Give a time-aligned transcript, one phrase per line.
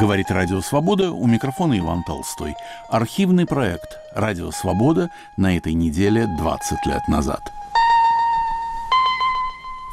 [0.00, 2.54] Говорит Радио Свобода, у микрофона Иван Толстой.
[2.88, 7.42] Архивный проект «Радио Свобода» на этой неделе 20 лет назад.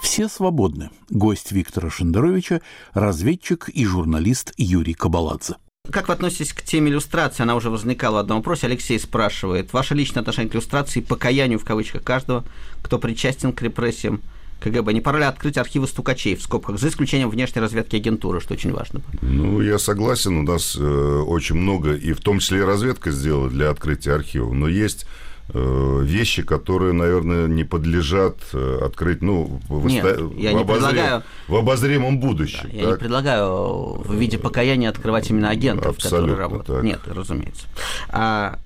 [0.01, 0.91] Все свободны.
[1.09, 2.61] Гость Виктора Шендеровича–
[2.93, 5.55] разведчик и журналист Юрий Кабаладзе.
[5.91, 7.43] Как вы относитесь к теме иллюстрации?
[7.43, 8.67] Она уже возникала в одном вопросе.
[8.67, 9.73] Алексей спрашивает.
[9.73, 12.45] Ваше личное отношение к иллюстрации, покаянию в кавычках каждого,
[12.81, 14.21] кто причастен к репрессиям
[14.59, 14.93] КГБ.
[14.93, 18.73] Не пора ли открыть архивы стукачей, в скобках, за исключением внешней разведки агентуры, что очень
[18.73, 19.01] важно?
[19.21, 20.37] Ну, я согласен.
[20.37, 24.53] У нас э, очень много, и в том числе и разведка сделала для открытия архивов.
[24.53, 25.05] Но есть
[25.53, 30.21] э, вещи, которые, наверное, не подлежат э, открыть, ну, в, Нет, оста...
[30.37, 30.65] я в, не обозрем...
[30.65, 31.23] предлагаю...
[31.47, 32.69] в обозримом будущем.
[32.71, 36.81] Да, я не предлагаю в виде покаяния открывать именно агентов, Абсолютно которые работают.
[36.81, 36.83] Так.
[36.83, 37.67] Нет, разумеется.
[38.09, 38.57] А,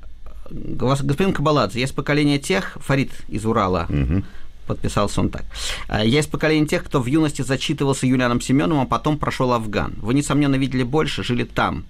[0.49, 4.23] господин Кабаладзе, есть поколение тех, Фарид из Урала, угу
[4.71, 5.43] подписался он так.
[5.89, 9.95] «А, «Я из поколения тех, кто в юности зачитывался Юлианом Семеновым, а потом прошел Афган.
[10.01, 11.83] Вы, несомненно, видели больше, жили там,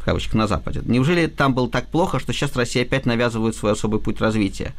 [0.00, 0.82] в кавычках, на Западе.
[0.84, 4.74] Неужели там было так плохо, что сейчас Россия опять навязывает свой особый путь развития?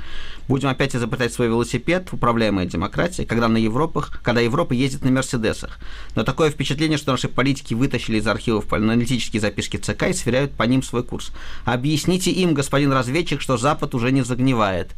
[0.49, 5.79] Будем опять изобретать свой велосипед, управляемая демократия, когда, на Европах, когда Европа ездит на Мерседесах.
[6.15, 10.63] Но такое впечатление, что наши политики вытащили из архивов аналитические записки ЦК и сверяют по
[10.63, 11.31] ним свой курс.
[11.63, 14.91] Объясните им, господин разведчик, что Запад уже не загнивает.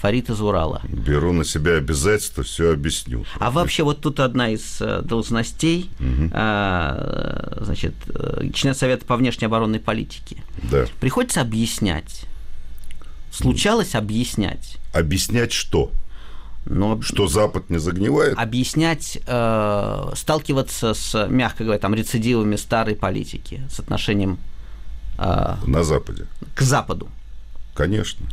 [0.00, 0.80] Фарид из Урала.
[0.84, 3.24] Беру на себя обязательство, все объясню.
[3.38, 6.30] А вообще вот тут одна из э, должностей, угу.
[7.64, 10.42] значит, э, член Совета по внешней оборонной политике.
[10.70, 10.86] Да.
[11.00, 12.26] Приходится объяснять.
[13.32, 14.78] Случалось объяснять.
[14.92, 15.90] Объяснять что?
[16.64, 18.38] Но, что Запад не загнивает?
[18.38, 24.38] Объяснять, э, сталкиваться с, мягко говоря, там, рецидивами старой политики, с отношением...
[25.18, 26.26] Э, На Западе?
[26.54, 27.08] К Западу.
[27.74, 28.26] Конечно,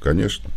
[0.00, 0.50] конечно.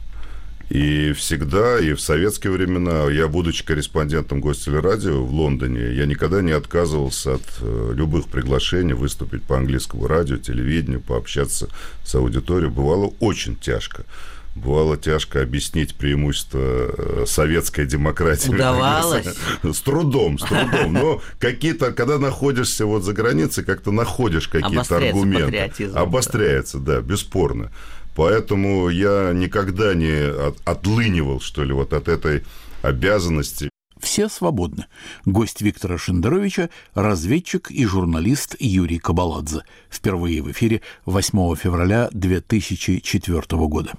[0.72, 6.54] И всегда, и в советские времена, я, будучи корреспондентом гостелерадио в Лондоне, я никогда не
[6.54, 11.68] отказывался от э, любых приглашений выступить по английскому радио, телевидению, пообщаться
[12.06, 12.72] с аудиторией.
[12.72, 14.06] Бывало очень тяжко
[14.54, 18.50] бывало тяжко объяснить преимущество э, советской демократии.
[18.50, 19.26] Удавалось?
[19.64, 20.92] С трудом, с трудом.
[20.94, 25.86] Но какие-то, когда находишься вот за границей, как-то находишь какие-то аргументы.
[25.96, 27.72] Обостряется, да, бесспорно.
[28.22, 32.44] Поэтому я никогда не от, отлынивал, что ли, вот от этой
[32.84, 33.72] обязанности.
[34.00, 34.86] Все свободны.
[35.26, 39.64] Гость Виктора Шендеровича– разведчик и журналист Юрий Кабаладзе.
[39.90, 43.94] Впервые в эфире 8 февраля 2004 года.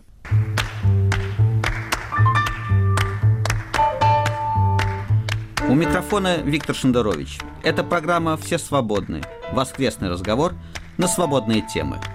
[5.69, 7.41] У микрофона Виктор Шендерович.
[7.65, 9.23] Это программа «Все свободны».
[9.53, 10.55] Воскресный разговор
[10.97, 12.01] на свободные темы–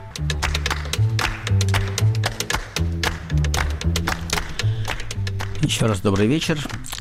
[5.68, 6.58] Еще раз добрый вечер.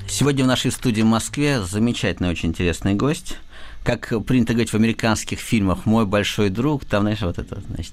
[0.08, 3.36] Сегодня в нашей студии в Москве замечательный, очень интересный гость.
[3.84, 7.92] Как принято говорить в американских фильмах, мой большой друг, там, знаешь, вот это, значит.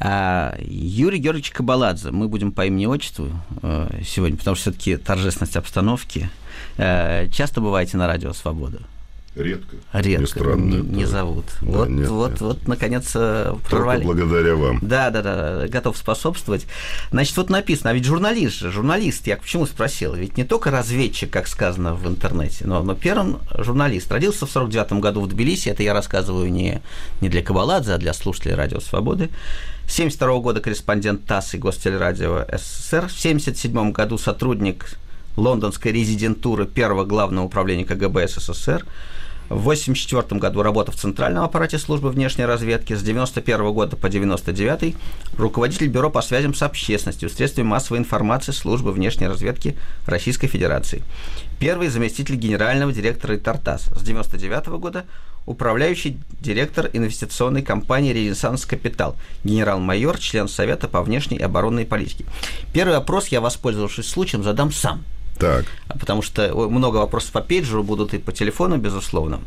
[0.00, 2.10] А, Юрий Георгиевич Кабаладзе.
[2.10, 6.30] Мы будем по имени отчеству э, сегодня, потому что все-таки торжественность обстановки.
[6.78, 8.80] Э, часто бываете на радио «Свобода»?
[9.34, 9.76] Редко.
[9.92, 10.26] Редко.
[10.26, 11.46] Странно, не, не зовут.
[11.60, 12.40] Да, вот, нет, вот, нет.
[12.40, 14.04] вот, наконец, э, прорвали.
[14.04, 14.78] Только благодаря вам.
[14.80, 16.66] Да, да, да, готов способствовать.
[17.10, 21.30] Значит, вот написано, а ведь журналист же, журналист, я почему спросил, ведь не только разведчик,
[21.30, 24.10] как сказано в интернете, но, но первым журналист.
[24.12, 26.80] Родился в 49 году в Тбилиси, это я рассказываю не,
[27.20, 29.30] не для Кабаладзе, а для слушателей Радио Свободы.
[29.84, 33.08] 1972 года корреспондент ТАСС и Гостелерадио СССР.
[33.08, 34.96] В 1977 году сотрудник
[35.36, 38.86] лондонской резидентуры первого главного управления КГБ СССР.
[39.50, 44.96] В 1984 году работа в Центральном аппарате службы внешней разведки, с 1991 года по 1999
[45.36, 51.02] руководитель Бюро по связям с общественностью, средствами массовой информации службы внешней разведки Российской Федерации.
[51.58, 55.04] Первый заместитель генерального директора Тартас с 1999 года
[55.44, 62.24] управляющий директор инвестиционной компании «Ренессанс Капитал», генерал-майор, член Совета по внешней и оборонной политике.
[62.72, 65.04] Первый вопрос я, воспользовавшись случаем, задам сам–
[65.38, 65.64] так.
[65.88, 69.40] Потому что много вопросов по пейджеру будут и по телефону, безусловно.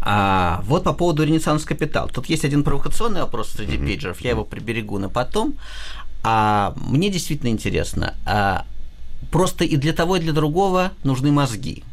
[0.00, 2.10] А вот по поводу Ренессанс Капитал.
[2.12, 3.86] Тут есть один провокационный вопрос среди mm-hmm.
[3.86, 5.54] пейджеров, я его приберегу на потом.
[6.22, 8.64] А мне действительно интересно, а
[9.30, 11.84] просто и для того, и для другого нужны мозги.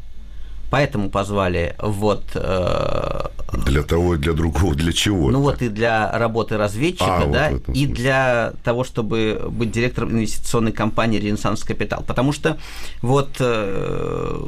[0.72, 2.24] Поэтому позвали вот...
[2.34, 3.26] Э,
[3.66, 5.30] для того и для другого, для чего?
[5.30, 10.12] Ну вот и для работы разведчика, а, да, вот и для того, чтобы быть директором
[10.12, 12.02] инвестиционной компании «Ренессанс Капитал».
[12.06, 12.56] Потому что
[13.02, 14.46] вот, э,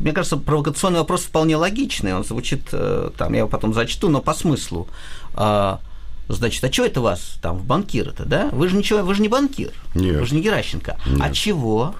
[0.00, 4.20] мне кажется, провокационный вопрос вполне логичный, он звучит, э, там, я его потом зачту, но
[4.20, 4.88] по смыслу.
[5.36, 5.76] Э,
[6.26, 8.48] Значит, а что это вас там в банкиры-то, да?
[8.50, 10.18] Вы же ничего, вы же не банкир, Нет.
[10.18, 10.96] вы же не Геращенко.
[11.04, 11.20] А Нет.
[11.20, 11.94] А чего?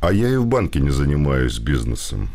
[0.00, 2.30] А я и в банке не занимаюсь бизнесом.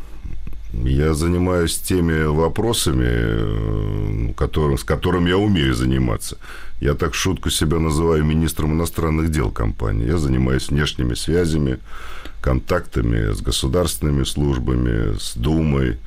[0.84, 6.38] Я занимаюсь теми вопросами, э, которым, с которыми я умею заниматься.
[6.82, 10.08] Я так шутку себя называю министром иностранных дел компании.
[10.08, 11.80] Я занимаюсь внешними связями,
[12.42, 15.98] контактами с государственными службами, с Думой,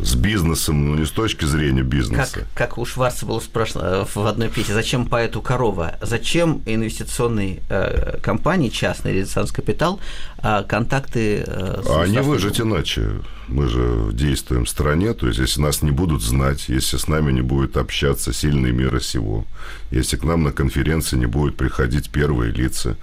[0.00, 2.30] с бизнесом, но ну, не с точки зрения бизнеса.
[2.32, 5.96] Как, как у Шварца было спрашивано в одной песне, зачем поэту корова?
[6.00, 9.98] Зачем инвестиционной э, компании, частный резиденс капитал,
[10.42, 13.20] э, контакты э, с А не выжить иначе.
[13.48, 17.32] Мы же действуем в стране, то есть если нас не будут знать, если с нами
[17.32, 19.46] не будет общаться сильный мира сего,
[19.90, 22.96] если к нам на конференции не будут приходить первые лица,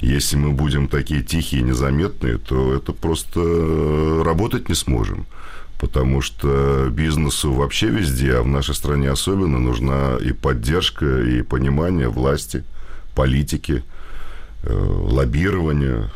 [0.00, 5.26] если мы будем такие тихие, незаметные, то это просто э, работать не сможем
[5.80, 12.08] потому что бизнесу вообще везде, а в нашей стране особенно нужна и поддержка, и понимание
[12.08, 12.64] власти,
[13.14, 13.82] политики,
[14.62, 16.10] э, лоббирования.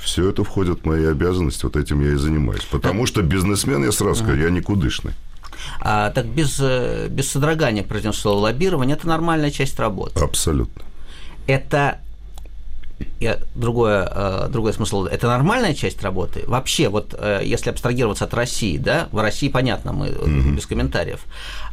[0.00, 2.64] Все это входит в мои обязанности, вот этим я и занимаюсь.
[2.70, 5.12] Потому что бизнесмен, я сразу скажу, я никудышный.
[5.80, 10.20] А, так без, э, без содрогания произнес слово лоббирование, это нормальная часть работы.
[10.20, 10.82] Абсолютно.
[11.48, 11.98] Это
[13.20, 15.04] я, другое, э, другой смысл.
[15.04, 16.44] Это нормальная часть работы?
[16.46, 20.54] Вообще, вот э, если абстрагироваться от России, да, в России понятно, мы mm-hmm.
[20.54, 21.20] без комментариев.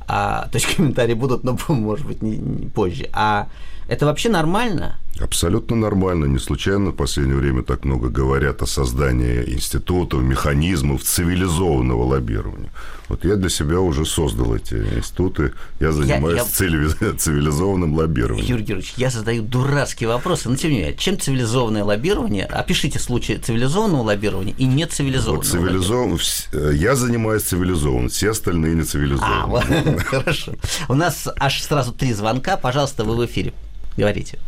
[0.08, 3.10] А, то есть комментарии будут, но, может быть, не, не позже.
[3.14, 3.48] А
[3.88, 4.98] это вообще нормально?
[5.20, 6.26] Абсолютно нормально.
[6.26, 12.70] Не случайно в последнее время так много говорят о создании институтов, механизмов цивилизованного лоббирования.
[13.08, 15.54] Вот я для себя уже создал эти институты.
[15.80, 17.14] Я занимаюсь я, я...
[17.18, 18.46] цивилизованным лоббированием.
[18.46, 22.46] Юрий Георгиевич, я задаю дурацкие вопросы, но тем не менее, чем цивилизованное лоббирование?
[22.46, 26.20] Опишите случаи цивилизованного лоббирования и нецивилизованного вот цивилизован...
[26.52, 29.98] Э, Я занимаюсь цивилизованным, все остальные не цивилизованы.
[30.00, 30.54] А, хорошо.
[30.90, 32.58] У нас аж сразу три звонка.
[32.58, 33.54] Пожалуйста, вы в эфире.
[33.98, 34.40] Говорите.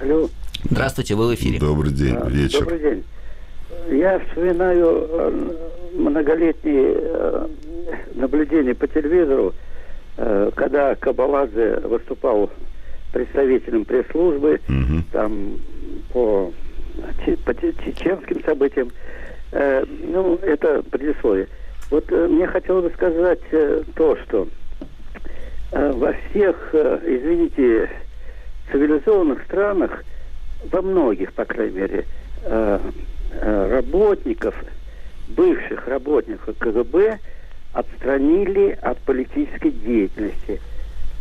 [0.00, 0.28] Алло.
[0.64, 1.58] Здравствуйте, вы в эфире.
[1.58, 2.60] Добрый день, а, вечер.
[2.60, 3.04] Добрый день.
[3.90, 5.56] Я вспоминаю э,
[5.94, 7.48] многолетние э,
[8.14, 9.54] наблюдения по телевизору,
[10.18, 12.50] э, когда Кабаладзе выступал
[13.12, 15.02] представителем пресс-службы, угу.
[15.10, 15.58] там
[16.12, 16.52] по,
[17.44, 18.90] по чеченским событиям.
[19.52, 21.46] Ну, это предисловие.
[21.90, 23.40] Вот мне хотелось бы сказать
[23.94, 24.48] то, что
[25.72, 27.90] во всех, извините,
[28.72, 30.04] цивилизованных странах,
[30.70, 32.04] во многих, по крайней мере,
[32.44, 32.78] э,
[33.32, 34.54] э, работников,
[35.28, 37.18] бывших работников КГБ
[37.72, 40.60] отстранили от политической деятельности.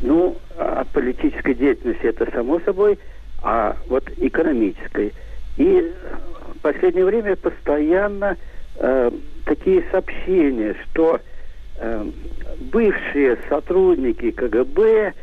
[0.02, 2.98] Ну, от политической деятельности это само собой,
[3.44, 5.14] а вот экономической.
[5.58, 5.94] И
[6.56, 8.38] в последнее время постоянно
[8.78, 9.12] э,
[9.46, 11.20] такие сообщения, что
[11.78, 12.06] э,
[12.72, 15.14] бывшие сотрудники КГБ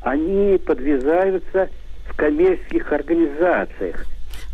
[0.00, 1.68] они подвязаются
[2.08, 4.06] в коммерческих организациях.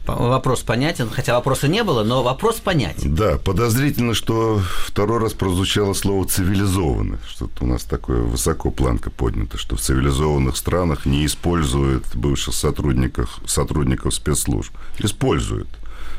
[0.07, 3.15] Вопрос понятен, хотя вопроса не было, но вопрос понятен.
[3.17, 7.19] Да, подозрительно, что второй раз прозвучало слово «цивилизованно».
[7.27, 13.41] Что-то у нас такое высоко планка поднята, что в цивилизованных странах не используют бывших сотрудников,
[13.47, 14.73] сотрудников спецслужб.
[15.01, 15.69] Используют.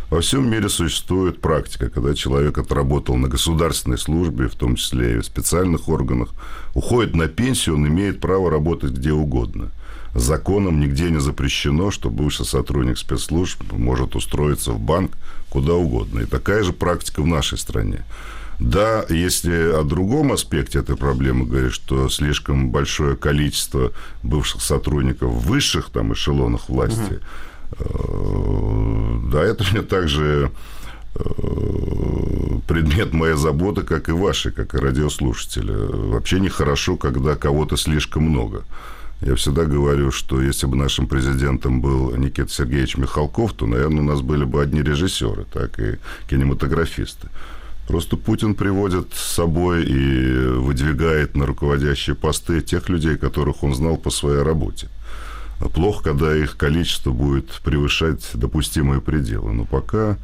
[0.09, 5.19] Во всем мире существует практика, когда человек отработал на государственной службе, в том числе и
[5.19, 6.29] в специальных органах,
[6.73, 9.71] уходит на пенсию, он имеет право работать где угодно.
[10.15, 15.11] Законом нигде не запрещено, что бывший сотрудник спецслужб может устроиться в банк
[15.49, 16.21] куда угодно.
[16.21, 18.05] И такая же практика в нашей стране.
[18.59, 23.91] Да, если о другом аспекте этой проблемы говорить, что слишком большое количество
[24.23, 27.21] бывших сотрудников в высших там эшелонах власти, угу
[27.79, 30.51] да, это мне также
[31.15, 31.19] э,
[32.67, 35.75] предмет моей заботы, как и вашей, как и радиослушателя.
[35.75, 38.63] Вообще нехорошо, когда кого-то слишком много.
[39.21, 44.05] Я всегда говорю, что если бы нашим президентом был Никита Сергеевич Михалков, то, наверное, у
[44.05, 45.97] нас были бы одни режиссеры, так и
[46.29, 47.27] кинематографисты.
[47.87, 53.97] Просто Путин приводит с собой и выдвигает на руководящие посты тех людей, которых он знал
[53.97, 54.87] по своей работе.
[55.73, 59.53] Плохо, когда их количество будет превышать допустимые пределы.
[59.53, 60.17] Но пока,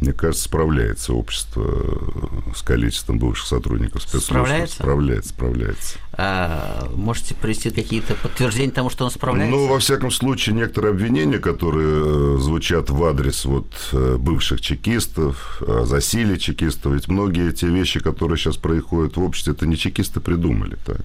[0.00, 4.26] мне кажется, справляется общество э, с количеством бывших сотрудников спецслужб.
[4.26, 4.76] Справляется?
[4.76, 5.98] Справляется, справляется.
[6.12, 9.54] А, можете привести какие-то подтверждения тому, что он справляется?
[9.54, 15.62] Ну, во всяком случае, некоторые обвинения, которые э, звучат в адрес вот э, бывших чекистов,
[15.84, 20.78] засилия чекистов, ведь многие те вещи, которые сейчас происходят в обществе, это не чекисты придумали,
[20.86, 21.02] так?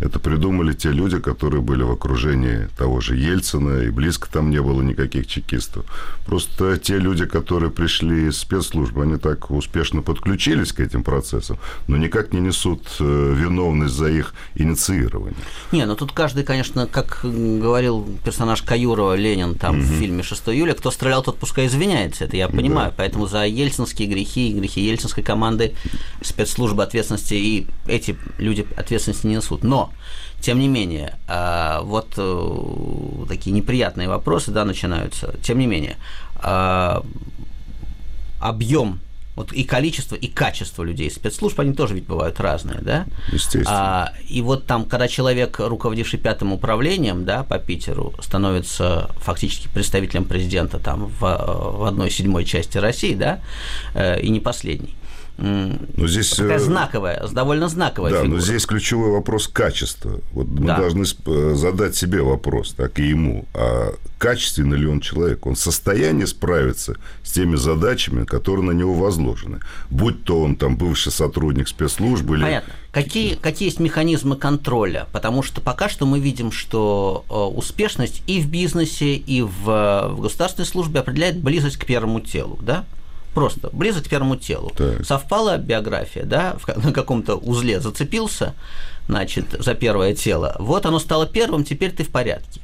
[0.00, 4.62] Это придумали те люди, которые были в окружении того же Ельцина, и близко там не
[4.62, 5.84] было никаких чекистов.
[6.26, 11.96] Просто те люди, которые пришли из спецслужб, они так успешно подключились к этим процессам, но
[11.96, 15.36] никак не несут э, виновность за их инициирования.
[15.72, 19.84] Не, ну тут каждый, конечно, как говорил персонаж Каюрова, Ленин там угу.
[19.84, 22.90] в фильме «6 июля», кто стрелял, тот пускай извиняется, это я понимаю.
[22.90, 22.94] Да.
[22.98, 25.74] Поэтому за ельцинские грехи, грехи ельцинской команды
[26.22, 29.64] спецслужбы ответственности и эти люди ответственности не несут.
[29.64, 29.87] Но,
[30.40, 35.34] тем не менее, а, вот э, такие неприятные вопросы, да, начинаются.
[35.42, 35.96] Тем не менее,
[36.36, 37.02] а,
[38.40, 39.00] объем
[39.38, 43.06] вот и количество, и качество людей спецслужб, они тоже ведь бывают разные, да?
[43.32, 43.66] Естественно.
[43.68, 50.24] А, и вот там, когда человек, руководивший пятым управлением, да, по Питеру, становится фактически представителем
[50.24, 53.40] президента там в, в одной седьмой части России, да,
[53.94, 54.96] э, и не последний,
[55.38, 56.30] но здесь...
[56.30, 58.36] Такая э, знаковая, довольно знаковая Да, фигура.
[58.36, 60.20] но здесь ключевой вопрос качества.
[60.32, 60.78] Вот мы да.
[60.78, 63.46] должны э, задать себе вопрос, так и ему.
[63.54, 65.46] А качественный ли он человек?
[65.46, 69.60] Он в состоянии справиться с теми задачами, которые на него возложены?
[69.90, 72.42] Будь то он там бывший сотрудник спецслужбы или...
[72.42, 72.72] Понятно.
[72.90, 75.06] Какие, какие есть механизмы контроля?
[75.12, 80.20] Потому что пока что мы видим, что э, успешность и в бизнесе, и в, в
[80.20, 82.84] государственной службе определяет близость к первому телу, да?
[83.34, 84.72] Просто близок к первому телу.
[84.76, 85.04] Так.
[85.04, 88.54] Совпала биография, да, на каком-то узле зацепился,
[89.06, 90.56] значит, за первое тело.
[90.58, 92.60] Вот оно стало первым, теперь ты в порядке.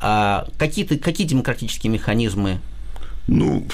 [0.00, 2.60] А какие, какие демократические механизмы
[3.26, 3.66] ну,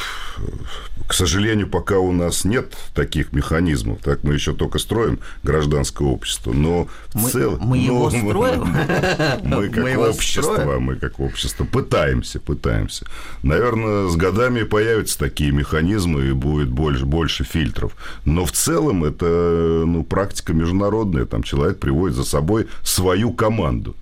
[1.07, 6.53] к сожалению, пока у нас нет таких механизмов, так мы еще только строим гражданское общество,
[6.53, 7.59] но в целом...
[7.61, 8.63] Мы ну, его строим?
[9.43, 13.07] Мы как общество, мы как общество пытаемся, пытаемся.
[13.43, 17.93] Наверное, с годами появятся такие механизмы и будет больше, больше фильтров.
[18.25, 21.27] Но в целом это ну, практика международная.
[21.27, 23.95] Там человек приводит за собой свою команду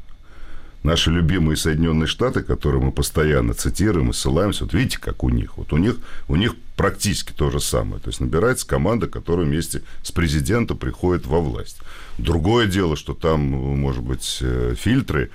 [0.83, 5.57] наши любимые Соединенные Штаты, которые мы постоянно цитируем и ссылаемся, вот видите, как у них.
[5.57, 5.97] Вот у них,
[6.29, 8.01] у них практически то же самое.
[8.01, 11.79] То есть набирается команда, которая вместе с президентом приходит во власть.
[12.19, 15.31] Другое дело, что там, может быть, э, фильтры,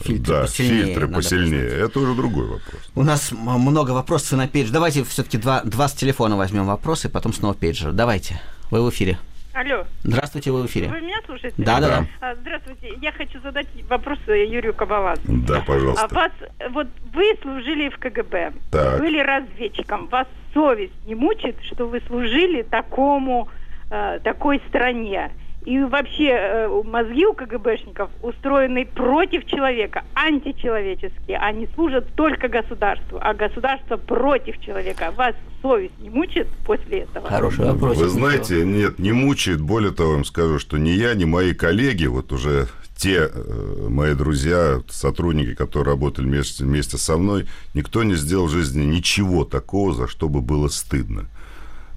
[0.00, 0.84] Фильтры да, посильнее.
[0.86, 1.68] Фильтры посильнее.
[1.68, 2.80] Это уже другой вопрос.
[2.96, 4.70] У нас много вопросов на пейдж.
[4.70, 7.92] Давайте все-таки два, два с телефона возьмем вопросы, потом снова пейджер.
[7.92, 8.40] Давайте.
[8.70, 9.18] Вы в эфире.
[9.54, 9.86] Алло.
[10.02, 10.88] Здравствуйте, вы в эфире.
[10.88, 11.54] Вы меня слушаете?
[11.58, 12.06] Да, да, да.
[12.20, 12.92] А, здравствуйте.
[13.00, 15.22] Я хочу задать вопрос Юрию Кабаладзе.
[15.26, 16.08] Да, пожалуйста.
[16.10, 16.32] А вас,
[16.70, 18.98] вот вы служили в КГБ, так.
[18.98, 20.08] были разведчиком.
[20.08, 23.48] Вас совесть не мучит, что вы служили такому,
[23.90, 25.30] э, такой стране?
[25.64, 31.38] И вообще э, мозги у КГБшников устроены против человека, античеловеческие.
[31.38, 35.12] Они служат только государству, а государство против человека.
[35.16, 37.26] Вас совесть не мучает после этого?
[37.28, 37.96] Хороший вопрос.
[37.96, 39.62] Вы знаете, нет, не мучает.
[39.62, 43.86] Более того, я вам скажу, что ни я, ни мои коллеги, вот уже те э,
[43.88, 49.44] мои друзья, сотрудники, которые работали вместе, вместе со мной, никто не сделал в жизни ничего
[49.44, 51.26] такого, за что бы было стыдно.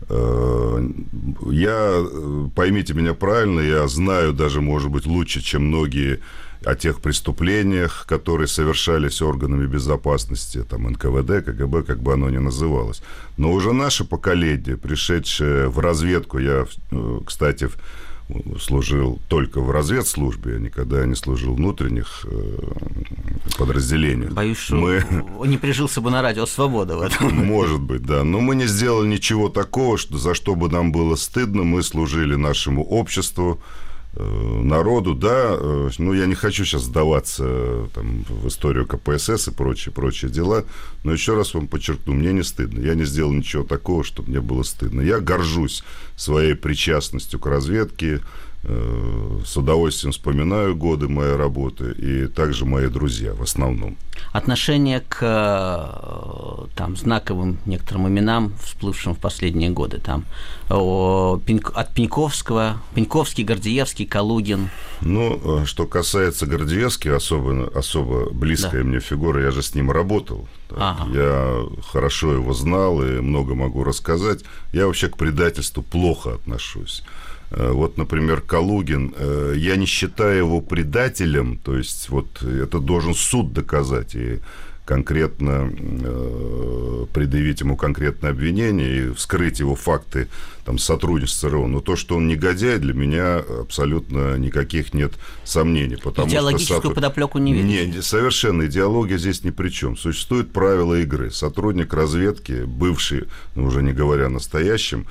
[0.09, 0.89] Э,
[1.51, 2.05] я,
[2.55, 6.19] поймите меня правильно, я знаю даже, может быть, лучше, чем многие
[6.65, 13.01] о тех преступлениях, которые совершались органами безопасности, там, НКВД, КГБ, как бы оно ни называлось.
[13.37, 17.69] Но уже наше поколение, пришедшее в разведку, я, э, кстати,
[18.59, 22.57] служил только в разведслужбе, я никогда не служил в внутренних э,
[23.57, 24.31] подразделениях.
[24.33, 25.05] Боюсь, что мы...
[25.45, 27.33] не прижился бы на радио «Свобода» в этом.
[27.45, 28.23] Может быть, да.
[28.23, 31.63] Но мы не сделали ничего такого, что, за что бы нам было стыдно.
[31.63, 33.61] Мы служили нашему обществу,
[34.19, 39.51] народу, да, э, ну, я не хочу сейчас сдаваться э, там, в историю КПСС и
[39.51, 40.63] прочие, прочие дела,
[41.03, 42.79] но еще раз вам подчеркну, мне не стыдно.
[42.79, 45.01] Я не сделал ничего такого, чтобы мне было стыдно.
[45.01, 45.83] Я горжусь
[46.15, 48.21] своей причастностью к разведке, Э,
[48.67, 53.97] с удовольствием вспоминаю годы моей работы и также мои друзья в основном.
[54.33, 60.25] Отношение к э, там, знаковым некоторым именам, всплывшим в последние годы, там,
[60.69, 64.69] от Пеньковского, Пеньковский, Гордеевский, Калугин.
[65.01, 68.89] Ну, э, что касается Гордеевского, особо, особо близкая да.
[68.89, 70.47] мне фигура, я же с ним работал.
[70.75, 71.09] Ага.
[71.13, 74.43] Я хорошо его знал и много могу рассказать.
[74.73, 77.03] Я вообще к предательству плохо отношусь.
[77.51, 83.13] Э, вот, например, Калугин, э, я не считаю его предателем, то есть вот это должен
[83.13, 84.39] суд доказать и
[84.87, 90.29] конкретно э, предъявить ему конкретное обвинение и вскрыть его факты
[90.63, 91.67] там, сотрудничества с РО.
[91.67, 95.11] Но то, что он негодяй, для меня абсолютно никаких нет
[95.43, 95.97] сомнений.
[96.01, 97.87] Потому Идеологическую что, подоплеку не видите?
[97.87, 98.65] Не, совершенно.
[98.65, 99.97] Идеология здесь ни при чем.
[99.97, 101.31] Существуют правила игры.
[101.31, 103.25] Сотрудник разведки, бывший,
[103.55, 105.05] ну, уже не говоря настоящим,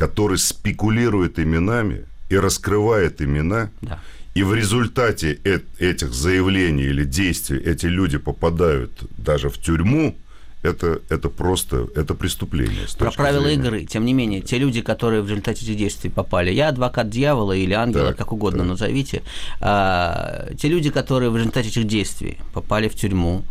[0.00, 3.98] который спекулирует именами и раскрывает имена, да.
[4.34, 5.38] и в результате
[5.78, 10.16] этих заявлений или действий эти люди попадают даже в тюрьму,
[10.62, 12.86] это, это просто, это преступление.
[12.96, 13.62] Про правила зрения.
[13.62, 13.84] игры.
[13.84, 17.74] Тем не менее, те люди, которые в результате этих действий попали, я адвокат дьявола или
[17.74, 18.68] ангела, так, как угодно так.
[18.68, 19.22] назовите,
[19.60, 23.44] а, те люди, которые в результате этих действий попали в тюрьму,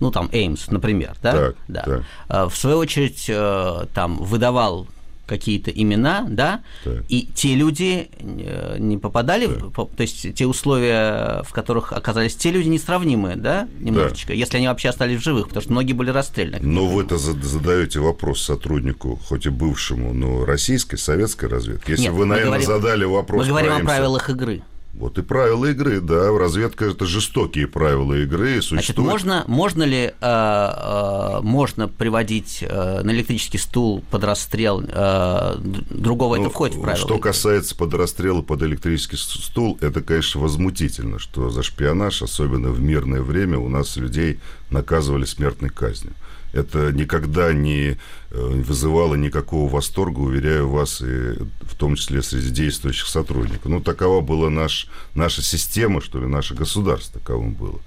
[0.00, 1.82] ну там Эймс, например, да, так, да.
[1.82, 2.02] Так.
[2.26, 4.88] А, в свою очередь э, там выдавал
[5.32, 7.04] какие-то имена, да, так.
[7.08, 9.78] и те люди э, не попадали, так.
[9.78, 14.34] в, то есть те условия, в которых оказались те люди несравнимые, да, немножечко, да.
[14.34, 16.62] если они вообще остались в живых, потому что многие были расстреляны.
[16.62, 21.92] Но вы-то задаете вопрос сотруднику, хоть и бывшему, но российской, советской разведки.
[21.92, 23.40] Если Нет, вы, наверное, говорим, задали вопрос...
[23.40, 24.62] Мы говорим о правилах игры.
[24.94, 28.60] Вот и правила игры, да, разведка это жестокие правила игры.
[28.60, 28.84] Существует...
[28.84, 35.56] Значит, можно, можно ли э, э, можно приводить э, на электрический стул под расстрел э,
[35.88, 37.22] другого, ну, это входит в правила Что игры?
[37.22, 43.22] касается под расстрела под электрический стул, это, конечно, возмутительно, что за шпионаж, особенно в мирное
[43.22, 46.12] время, у нас людей наказывали смертной казнью
[46.52, 47.94] это никогда не э,
[48.30, 53.66] вызывало никакого восторга, уверяю вас, и в том числе среди действующих сотрудников.
[53.66, 57.80] Ну, такова была наш, наша система, что ли, наше государство таковым было.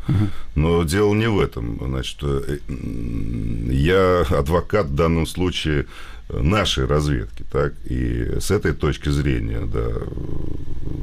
[0.56, 1.80] Но дело не в этом.
[1.80, 2.58] Значит, э,
[3.72, 5.86] я адвокат в данном случае
[6.30, 9.90] нашей разведки, так, и с этой точки зрения, да,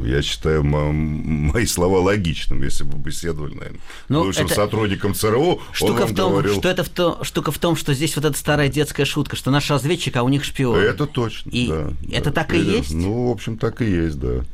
[0.04, 4.54] я считаю мои слова логичным, если бы беседовали, наверное, ну, бывшим это...
[4.54, 6.54] сотрудником ЦРУ, штука в том, говорил...
[6.54, 9.50] что это в то, штука в том, что здесь вот эта старая детская шутка, что
[9.50, 10.78] наш разведчик, а у них шпион.
[10.78, 11.92] Это точно, и да.
[12.10, 12.42] Это да.
[12.42, 12.92] так и есть?
[12.92, 14.44] Ну, в общем, так и есть, да.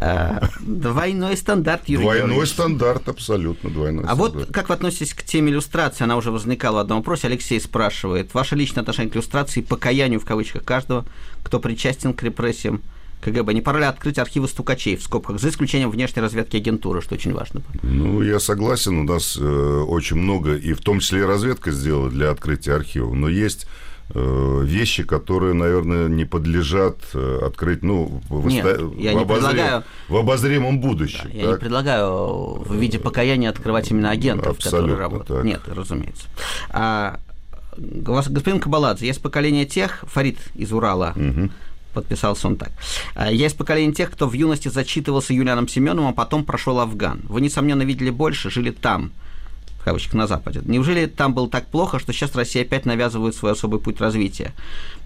[0.00, 2.50] А, двойной стандарт, Юрий Двойной Георгиевич.
[2.50, 4.34] стандарт, абсолютно двойной а стандарт.
[4.34, 6.04] вот как вы относитесь к теме иллюстрации?
[6.04, 7.26] Она уже возникала в одном вопросе.
[7.26, 8.32] Алексей спрашивает.
[8.32, 11.04] Ваше личное отношение к иллюстрации, покаянию в кавычках каждого,
[11.42, 12.80] кто причастен к репрессиям
[13.20, 13.52] КГБ.
[13.54, 17.32] Не пора ли открыть архивы стукачей, в скобках, за исключением внешней разведки агентуры, что очень
[17.32, 17.62] важно?
[17.82, 18.98] Ну, я согласен.
[18.98, 23.14] У нас э, очень много, и в том числе и разведка сделала для открытия архивов.
[23.14, 29.12] Но есть Э, вещи, которые, наверное, не подлежат э, открыть, ну, в, Нет, в, я
[29.12, 29.84] в, не обозрем, предлагаю...
[30.08, 31.24] в обозримом будущем.
[31.24, 35.42] Да, я не предлагаю в виде покаяния открывать именно агентов, Абсолютно которые работают.
[35.42, 35.44] Так.
[35.44, 36.26] Нет, разумеется.
[36.70, 37.20] А,
[37.76, 41.50] господин Кабаладзе, есть поколение тех, Фарид из Урала, угу.
[41.92, 42.70] подписался он так.
[43.14, 47.20] «А, есть поколение тех, кто в юности зачитывался Юлианом Семеновым, а потом прошел Афган.
[47.28, 49.12] Вы, несомненно, видели больше, жили там
[49.88, 50.60] кавычках, на Западе.
[50.64, 54.52] Неужели там было так плохо, что сейчас Россия опять навязывает свой особый путь развития?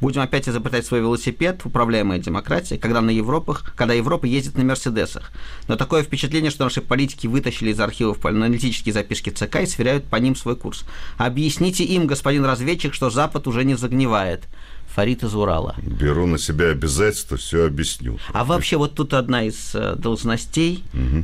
[0.01, 5.31] Будем опять изобретать свой велосипед, управляемая демократия, когда, на Европах, когда Европа ездит на Мерседесах.
[5.69, 10.17] Но такое впечатление, что наши политики вытащили из архивов аналитические записки ЦК и сверяют по
[10.17, 10.85] ним свой курс.
[11.17, 14.49] Объясните им, господин разведчик, что Запад уже не загнивает.
[14.95, 15.75] Фарид из Урала.
[15.79, 18.19] Беру на себя обязательство, все объясню.
[18.33, 21.23] А вообще вот тут одна из э, должностей, угу.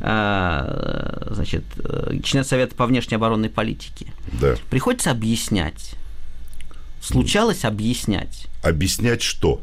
[1.35, 4.12] значит, э, член Совета по внешней оборонной политике.
[4.40, 4.57] Да.
[4.70, 5.94] Приходится объяснять.
[7.02, 8.46] Случалось объяснять.
[8.62, 9.61] Объяснять что?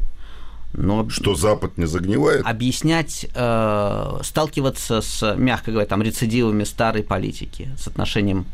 [0.72, 2.44] Но, что Запад не загнивает?
[2.46, 8.46] Объяснять, э, сталкиваться с, мягко говоря, там, рецидивами старой политики, с отношением...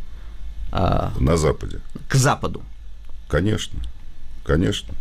[0.73, 1.81] Э, На Западе?
[2.09, 2.63] К Западу.
[3.29, 3.81] Конечно,
[4.45, 4.95] конечно.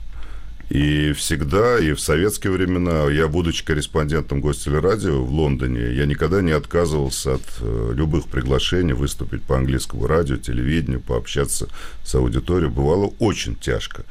[0.71, 6.53] И всегда, и в советские времена, я, будучи корреспондентом гостелерадио в Лондоне, я никогда не
[6.53, 11.67] отказывался от э, любых приглашений выступить по английскому радио, телевидению, пообщаться
[12.05, 12.71] с аудиторией.
[12.71, 14.05] Бывало очень тяжко.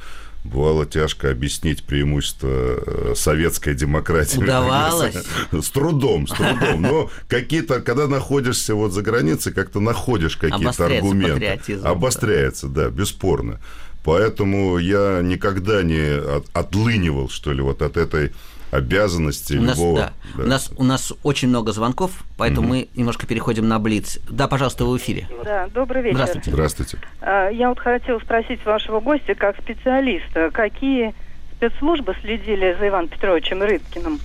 [0.45, 4.43] Бывало тяжко объяснить преимущество э, советской демократии.
[4.43, 5.15] Удавалось?
[5.53, 6.83] С трудом, с трудом.
[6.83, 11.81] Но какие-то, когда находишься вот за границей, как-то находишь какие-то аргументы.
[11.83, 13.61] Обостряется, да, бесспорно.
[14.05, 18.33] Поэтому я никогда не от, отлынивал, что ли, вот от этой
[18.71, 19.99] обязанности у любого.
[19.99, 20.37] Нас, да.
[20.37, 20.43] Да.
[20.43, 22.77] У, нас, у нас очень много звонков, поэтому угу.
[22.77, 24.19] мы немножко переходим на Блиц.
[24.29, 25.29] Да, пожалуйста, вы в эфире.
[25.45, 26.17] Да, добрый вечер.
[26.17, 26.51] Здравствуйте.
[26.51, 26.99] Здравствуйте.
[27.21, 31.15] А, я вот хотела спросить вашего гостя, как специалиста, какие
[31.57, 34.21] спецслужбы следили за Иваном Петровичем Рыбкиным?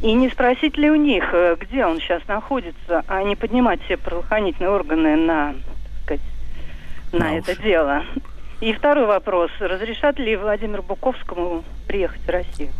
[0.00, 3.96] И не спросить ли у них, э, где он сейчас находится, а не поднимать все
[3.96, 6.20] правоохранительные органы на, так сказать,
[7.10, 8.04] на, на это дело?
[8.60, 9.50] И второй вопрос.
[9.60, 12.72] Разрешат ли Владимиру Буковскому приехать в Россию?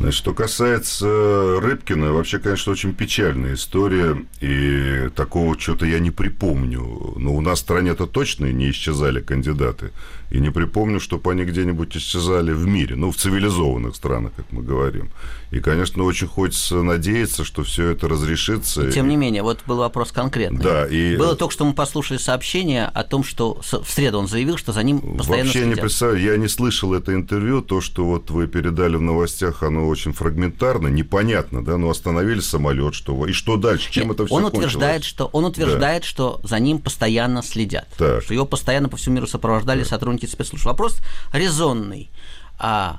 [0.00, 7.14] Значит, что касается Рыбкина, вообще, конечно, очень печальная история, и такого что-то я не припомню.
[7.16, 9.90] Но у нас в стране-то точно не исчезали кандидаты.
[10.30, 14.62] И не припомню, чтобы они где-нибудь исчезали в мире, ну, в цивилизованных странах, как мы
[14.62, 15.08] говорим.
[15.50, 18.86] И, конечно, очень хочется надеяться, что все это разрешится.
[18.86, 20.62] И, тем не менее, вот был вопрос конкретный.
[20.62, 21.16] Да, и...
[21.16, 24.82] Было только что мы послушали сообщение о том, что в среду он заявил, что за
[24.82, 25.76] ним постоянно Вообще следят.
[25.76, 29.87] не представляю, я не слышал это интервью, то, что вот вы передали в новостях, оно
[29.88, 34.34] очень фрагментарно, непонятно, да, ну остановили самолет, что и что дальше, чем Нет, это все
[34.34, 34.66] он кончилось?
[34.66, 36.08] утверждает, что он утверждает, Да.
[36.08, 38.22] что за ним постоянно следят, Так.
[38.22, 40.64] что его постоянно по всему миру сопровождали сотрудники спецслужб.
[40.66, 40.98] Вопрос
[41.32, 42.10] резонный.
[42.58, 42.98] А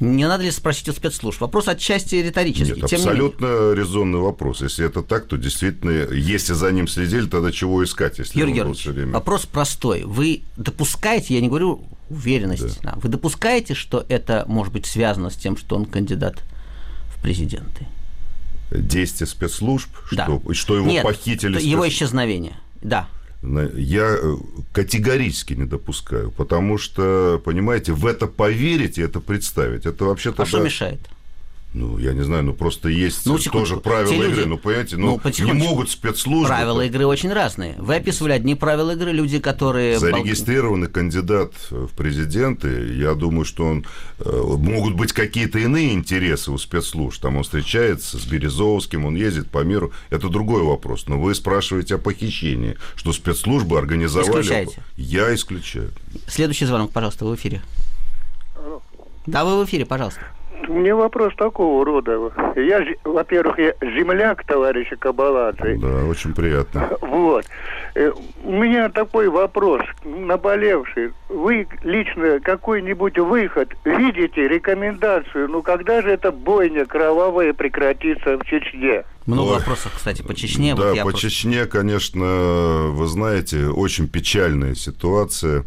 [0.00, 1.40] не надо ли спросить у спецслужб?
[1.40, 2.80] Вопрос отчасти риторический.
[2.80, 3.26] Нет, Тем не менее.
[3.28, 4.60] абсолютно резонный вопрос.
[4.62, 8.86] Если это так, то действительно, если за ним следили, тогда чего искать, если Юрий Георгиевич,
[8.86, 9.12] время...
[9.12, 10.02] вопрос простой.
[10.04, 15.36] Вы допускаете, я не говорю уверенность, да, вы допускаете, что это может быть связано с
[15.36, 16.42] тем, что он кандидат
[17.16, 17.86] в президенты?
[18.70, 20.24] Действия спецслужб, Да.
[20.24, 21.60] что, что его Нет, похитили...
[21.62, 22.56] его спец- исчезновение.
[22.82, 23.08] Да.
[23.74, 24.36] Я э,
[24.72, 30.42] категорически не допускаю, потому что, понимаете, в это поверить и это представить, это вообще-то...
[30.42, 31.00] А что мешает?
[31.74, 34.46] Ну, я не знаю, ну просто есть Ну, тоже правила Те люди- игры.
[34.46, 36.46] Ну, понимаете, Ну, ну, не могут спецслужбы...
[36.46, 37.74] Правила игры очень разные.
[37.78, 39.94] Вы описывали одни правила игры, люди, которые...
[39.98, 43.86] бал- Зарегистрированный кандидат в президенты, я думаю, что он
[44.20, 47.20] э, могут быть какие-то иные интересы у спецслужб.
[47.20, 49.92] Там он встречается с Березовским, он ездит по миру.
[50.10, 51.08] Это другой вопрос.
[51.08, 54.30] Но вы спрашиваете о похищении, что спецслужбы организовали.
[54.42, 54.80] Исключаете?
[54.96, 55.90] Я исключаю.
[56.28, 57.62] Следующий звонок, пожалуйста, вы в эфире.
[59.26, 60.20] Да, вы в эфире, пожалуйста.
[60.68, 62.12] У меня вопрос такого рода.
[62.56, 65.76] Я, во-первых, я земляк товарища Кабаладзе.
[65.76, 66.88] Да, очень приятно.
[67.00, 67.44] Вот.
[67.94, 68.10] Э,
[68.44, 71.12] У меня такой вопрос, наболевший.
[71.28, 75.48] Вы лично какой-нибудь выход видите, рекомендацию?
[75.48, 79.04] Ну, когда же эта бойня кровавая прекратится в Чечне?
[79.26, 79.58] Много Ой.
[79.58, 80.74] вопросов, кстати, по Чечне.
[80.74, 85.64] Да, вот по просто- Чечне, конечно, вы знаете, очень печальная ситуация.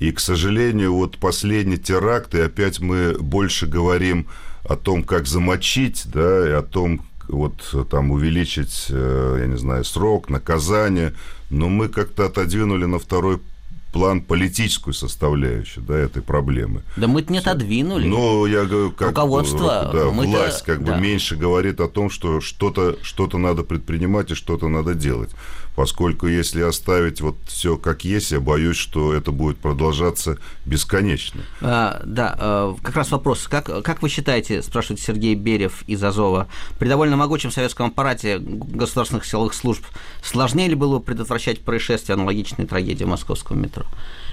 [0.00, 4.26] И, к сожалению, вот последний теракт, и опять мы больше говорим
[4.68, 9.84] о том, как замочить, да, и о том, вот там увеличить, э, я не знаю,
[9.84, 11.12] срок, наказание,
[11.50, 13.40] но мы как-то отодвинули на второй
[13.92, 16.82] план политическую составляющую, да, этой проблемы.
[16.96, 18.06] Да мы-то не отодвинули.
[18.06, 20.94] Ну, я говорю, как Руководство, да, власть как да.
[20.94, 25.30] бы меньше говорит о том, что что-то что надо предпринимать и что-то надо делать.
[25.80, 31.40] Поскольку если оставить вот все как есть, я боюсь, что это будет продолжаться бесконечно.
[31.62, 33.48] А, да, а, как раз вопрос.
[33.48, 39.24] Как, как вы считаете, спрашивает Сергей Берев из Азова, при довольно могучем советском аппарате государственных
[39.24, 39.82] силовых служб
[40.22, 43.86] сложнее ли было бы предотвращать происшествия, аналогичные трагедии московского метро?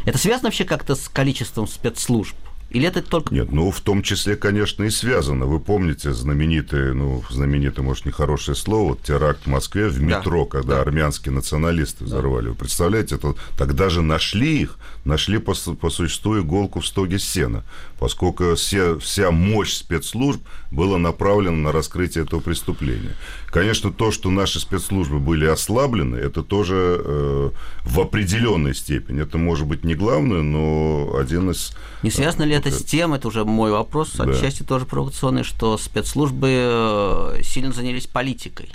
[0.03, 2.35] Это связано вообще как-то с количеством спецслужб?
[2.69, 3.33] Или это только...
[3.33, 5.45] Нет, ну, в том числе, конечно, и связано.
[5.45, 10.75] Вы помните знаменитый, ну, знаменитый, может, нехорошее слово, теракт в Москве в Да, метро, когда
[10.75, 10.81] да.
[10.81, 12.49] армянские националисты взорвали.
[12.49, 17.63] Вы представляете, это, тогда же нашли их, нашли по, по существу иголку в стоге сена,
[17.99, 23.15] поскольку все, вся мощь спецслужб была направлена на раскрытие этого преступления.
[23.47, 27.49] Конечно, то, что наши спецслужбы были ослаблены, это тоже э,
[27.83, 29.21] в определенной степени.
[29.21, 31.75] Это может быть не главное, но один из...
[32.03, 34.25] Не связано ли это с тем, это уже мой вопрос, Да.
[34.25, 38.69] отчасти тоже провокационный, что спецслужбы э, сильно занялись политикой?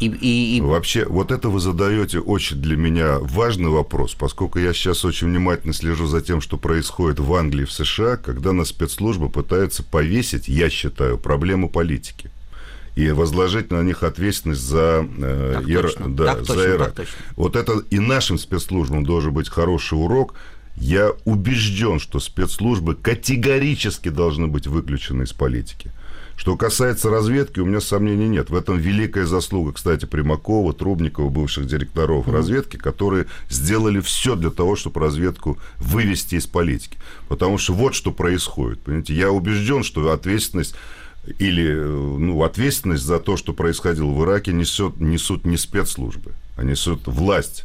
[0.00, 4.72] И, и- и- Вообще, вот это вы задаете очень для меня важный вопрос, поскольку я
[4.72, 9.28] сейчас очень внимательно слежу за тем, что происходит в Англии, в США, когда на спецслужбы
[9.28, 12.30] пытаются повесить, я считаю, проблему политики
[12.94, 16.86] и возложить на них ответственность за, э, Так Ира- точно, да, так за точно, Ирак.
[16.88, 17.14] так точно.
[17.36, 20.34] Вот это и нашим спецслужбам должен быть хороший урок.
[20.76, 25.90] Я убежден, что спецслужбы категорически должны быть выключены из политики.
[26.38, 28.48] Что касается разведки, у меня сомнений нет.
[28.48, 34.76] В этом великая заслуга, кстати, Примакова, Трубникова, бывших директоров разведки, которые сделали все для того,
[34.76, 36.96] чтобы разведку вывести из политики.
[37.28, 38.80] Потому что вот что происходит.
[38.82, 39.14] Понимаете?
[39.14, 40.76] Я убежден, что ответственность
[41.40, 46.62] или э, ну, ответственность за то, что происходило в Ираке, несет, несут не спецслужбы, а
[46.62, 47.64] несут власть.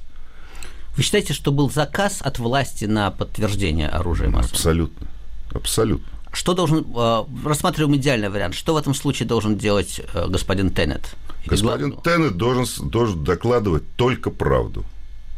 [0.98, 4.56] Вы считаете, что был заказ от власти на подтверждение оружия массового?
[4.56, 5.08] Абсолютно.
[5.52, 6.08] Абсолютно.
[6.34, 11.16] Что должен, э, рассматриваем идеальный вариант, что в этом случае должен делать э, господин Теннет?
[11.46, 14.84] Господин Теннет должен, должен докладывать только правду,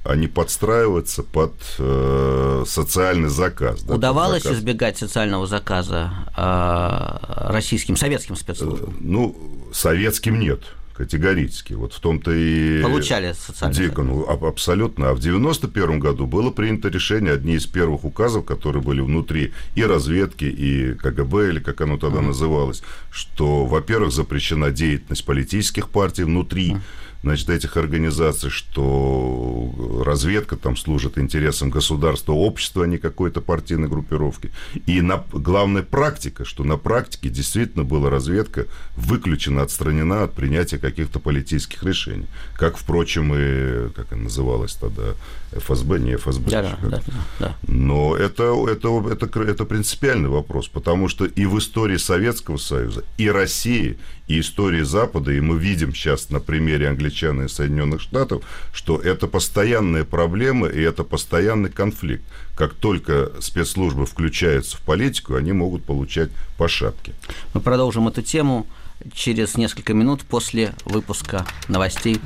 [0.06, 3.82] а не подстраиваться под э, социальный заказ.
[3.84, 4.60] да, Удавалось заказ.
[4.60, 8.96] избегать социального заказа э, российским, советским спецслужбам?
[9.02, 9.36] Ну,
[9.74, 10.62] советским нет,
[10.96, 11.74] категорически.
[11.74, 12.82] Вот в том-то и...
[12.82, 15.10] Получали социальный Дико, ну, аб- абсолютно.
[15.10, 19.84] А в 91 году было принято решение, одни из первых указов, которые были внутри и
[19.84, 22.82] разведки, и КГБ, или как оно тогда называлось,
[23.12, 26.78] что, во-первых, запрещена деятельность политических партий внутри
[27.26, 34.52] значит, этих организаций, что разведка там служит интересам государства, общества, а не какой-то партийной группировки.
[34.86, 41.20] И на, главная практика, что на практике действительно была разведка выключена, отстранена от принятия каких-то
[41.20, 42.28] политических решений.
[42.54, 45.16] Как, впрочем, и, как она называлась тогда,
[45.52, 46.52] ФСБ, не ФСБ.
[46.52, 47.02] Да, да, да,
[47.40, 47.56] да.
[47.68, 53.32] Но это, это, это, это принципиальный вопрос, потому что и в истории Советского Союза, и
[53.32, 59.00] России, и истории Запада, и мы видим сейчас на примере англичан и Соединенных Штатов, что
[59.00, 62.24] это постоянная проблема и это постоянный конфликт.
[62.56, 67.14] Как только спецслужбы включаются в политику, они могут получать по шапке.
[67.54, 68.66] Мы продолжим эту тему
[69.14, 72.20] через несколько минут после выпуска новостей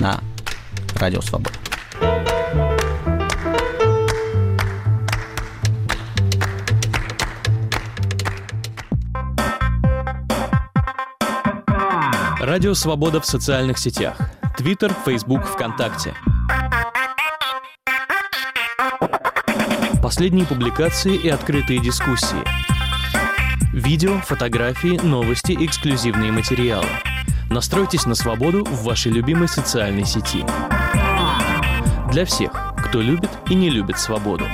[0.00, 0.20] на
[0.96, 1.54] Радио Свобода.
[12.48, 14.16] Радио «Свобода» в социальных сетях.
[14.56, 16.14] Твиттер, Фейсбук, ВКонтакте.
[20.02, 22.42] Последние публикации и открытые дискуссии.
[23.74, 26.88] Видео, фотографии, новости, эксклюзивные материалы.
[27.50, 30.42] Настройтесь на свободу в вашей любимой социальной сети.
[32.10, 32.50] Для всех,
[32.82, 34.46] кто любит и не любит свободу.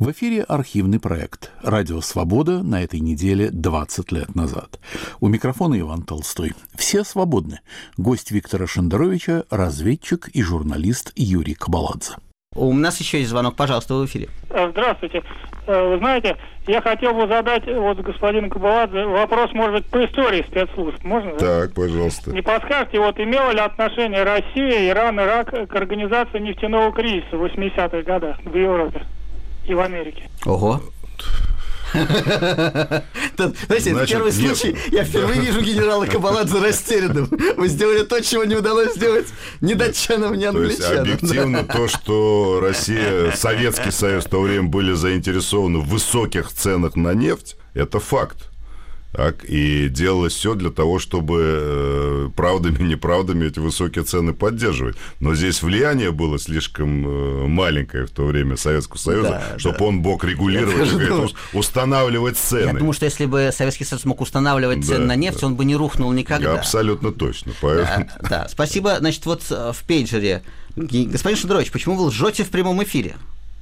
[0.00, 4.80] В эфире архивный проект «Радио Свобода» на этой неделе 20 лет назад.
[5.20, 6.50] У микрофона Иван Толстой.
[6.74, 7.60] Все свободны.
[7.96, 12.14] Гость Виктора Шендеровича– разведчик и журналист Юрий Кабаладзе.
[12.56, 14.30] У нас еще есть звонок, пожалуйста, в эфире.
[14.48, 15.22] Здравствуйте.
[15.68, 21.04] Вы знаете, я хотел бы задать вот господину Кабаладзе вопрос, может быть, по истории спецслужб.
[21.04, 21.36] Можно?
[21.36, 22.32] Так, пожалуйста.
[22.32, 28.02] Не подскажете, вот имела ли отношение Россия, Иран, Ирак к организации нефтяного кризиса в 80-х
[28.02, 29.06] годах в Европе?
[29.66, 30.28] И в Америке.
[30.44, 30.82] Ого.
[31.94, 37.30] Знаете, это первый случай, я впервые вижу генерала Кабаладзе растерянным.
[37.56, 39.28] Вы сделали то, чего не удалось сделать
[39.60, 41.04] ни датчанам, ни англичанам.
[41.04, 46.50] То есть объективно то, что Россия, Советский Союз в то время были заинтересованы в высоких
[46.50, 48.50] ценах на нефть, это факт.
[49.14, 54.96] Так, и делалось все для того, чтобы э, правдами, неправдами эти высокие цены поддерживать.
[55.20, 59.84] Но здесь влияние было слишком э, маленькое в то время Советского Союза, да, чтобы да.
[59.84, 62.72] он мог регулировать, говорит, думаю, устанавливать цены.
[62.72, 65.46] Я думаю, что если бы Советский Союз мог устанавливать да, цены на нефть, да.
[65.46, 66.54] он бы не рухнул никогда.
[66.54, 67.52] Абсолютно точно.
[67.60, 68.10] Поэтому...
[68.20, 68.96] Да, да, спасибо.
[68.98, 70.42] Значит, вот э, в пейджере.
[70.74, 73.14] Господин Шендерович, почему вы лжете в прямом эфире?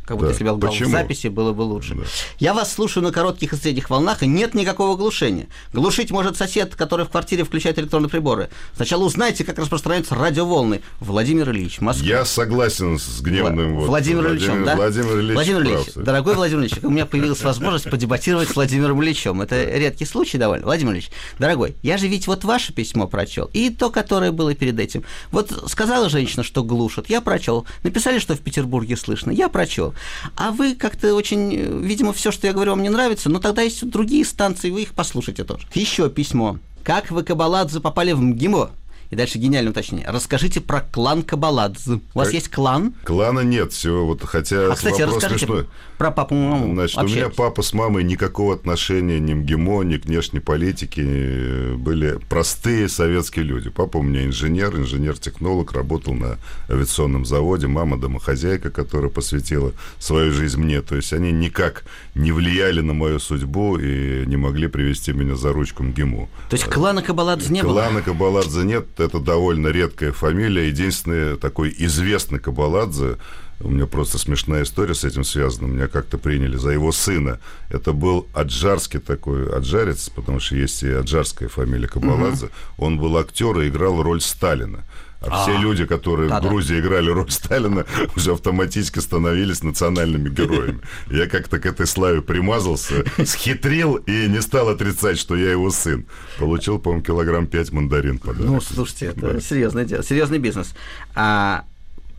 [0.04, 0.32] Как будто да.
[0.32, 1.94] если бы я лгал в записи, было бы лучше.
[1.94, 2.02] Да.
[2.38, 5.46] Я вас слушаю на коротких и средних волнах, и нет никакого глушения.
[5.72, 8.50] Глушить может сосед, который в квартире включает электронные приборы.
[8.74, 10.82] Сначала узнайте, как распространяются радиоволны.
[11.00, 12.06] Владимир Ильич, Москва.
[12.06, 13.72] Я согласен с гневным...
[13.72, 14.76] Вла- вот, Владимир Ильичем, да?
[14.76, 19.40] Владимир Ильич, Владимир Ильич дорогой Владимир Ильич, у меня появилась возможность подебатировать с Владимиром Ильичем.
[19.40, 20.66] Это редкий случай довольно.
[20.66, 24.78] Владимир Ильич, дорогой, я же ведь вот ваше письмо прочел, и то, которое было перед
[24.78, 25.04] этим.
[25.30, 27.66] Вот сказала женщина, что глушат, я прочел.
[27.82, 29.91] Написали, что в Петербурге слышно, я прочел.
[30.36, 33.88] А вы как-то очень, видимо, все, что я говорю, вам не нравится, но тогда есть
[33.88, 35.66] другие станции, вы их послушайте тоже.
[35.74, 36.58] Еще письмо.
[36.84, 38.70] Как вы, Кабаладзе, попали в МГИМО?
[39.12, 40.08] И дальше гениальное уточнение.
[40.08, 42.00] Расскажите про клан Кабаладзе.
[42.14, 42.34] У вас как...
[42.34, 42.94] есть клан?
[43.04, 45.66] Клана нет, всего вот хотя а, кстати, вопрос расскажите смешной.
[45.98, 46.72] про папу маму.
[46.72, 52.18] Значит, у меня папа с мамой никакого отношения ни МГИМО, ни к внешней политике были
[52.30, 53.68] простые советские люди.
[53.68, 56.38] Папа у меня инженер, инженер-технолог, работал на
[56.70, 60.80] авиационном заводе, мама домохозяйка, которая посвятила свою жизнь мне.
[60.80, 65.52] То есть они никак не влияли на мою судьбу и не могли привести меня за
[65.52, 66.28] ручку МГИМО.
[66.48, 67.82] То есть клана Кабаладзе не клана было?
[67.82, 70.68] Клана Кабаладзе нет, это довольно редкая фамилия.
[70.68, 73.16] Единственный такой известный Кабаладзе,
[73.60, 75.66] у меня просто смешная история с этим связана.
[75.66, 77.38] Меня как-то приняли за его сына.
[77.68, 82.46] Это был аджарский такой аджарец, потому что есть и аджарская фамилия Кабаладзе.
[82.46, 82.84] Угу.
[82.84, 84.84] Он был актер и играл роль Сталина.
[85.30, 87.84] А, все люди, которые в Грузии играли роль Сталина,
[88.16, 90.80] уже автоматически становились национальными героями.
[91.10, 96.06] Я как-то к этой славе примазался, схитрил и не стал отрицать, что я его сын.
[96.38, 98.46] Получил, по-моему, килограмм пять мандарин подарок.
[98.46, 100.74] Ну, слушайте, это серьезное дело, серьезный бизнес.
[101.14, 101.64] А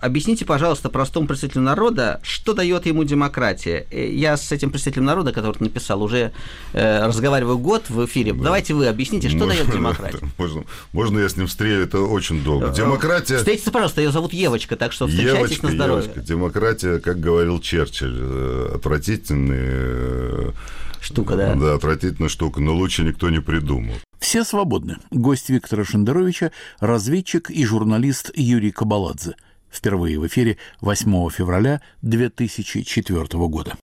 [0.04, 3.88] Объясните, пожалуйста, простому представителю народа, что дает ему демократия.
[3.90, 6.34] Э, я с этим представителем народа, который написал, уже
[6.74, 8.34] э, разговариваю год в эфире.
[8.34, 8.44] Да.
[8.44, 10.20] Давайте вы объясните, что можно, дает демократия.
[10.38, 12.68] Можно, можно я с ним встречу, это очень долго.
[12.68, 13.38] Э, демократия...
[13.38, 16.04] Встретиться, пожалуйста, ее зовут Евочка, так что встречайтесь Евочка, на здоровье.
[16.04, 16.20] Евочка.
[16.20, 20.54] Демократия, как говорил Черчилль, э, отвратительный
[21.00, 21.56] штука, да?
[21.56, 23.96] Да, отвратительная штука, но лучше никто не придумал.
[24.20, 24.98] Все свободны.
[25.12, 29.36] Гость Виктора Шендеровича– разведчик и журналист Юрий Кабаладзе–
[29.74, 33.76] впервые в эфире 8 февраля 2004 года.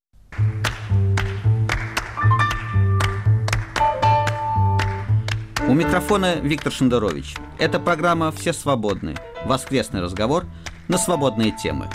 [5.66, 7.37] У микрофона Виктор Шендерович.
[7.59, 9.14] Это программа «Все свободны».
[9.44, 10.46] Воскресный разговор
[10.88, 11.88] на свободные темы.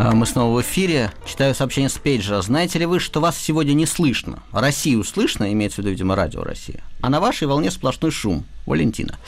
[0.00, 1.12] Мы снова в эфире.
[1.26, 2.40] Читаю сообщение с пейджера.
[2.40, 4.42] Знаете ли вы, что вас сегодня не слышно?
[4.50, 6.82] Россию слышно, имеется в виду, видимо, радио Россия.
[7.02, 8.46] А на вашей волне сплошной шум.
[8.64, 9.18] Валентина.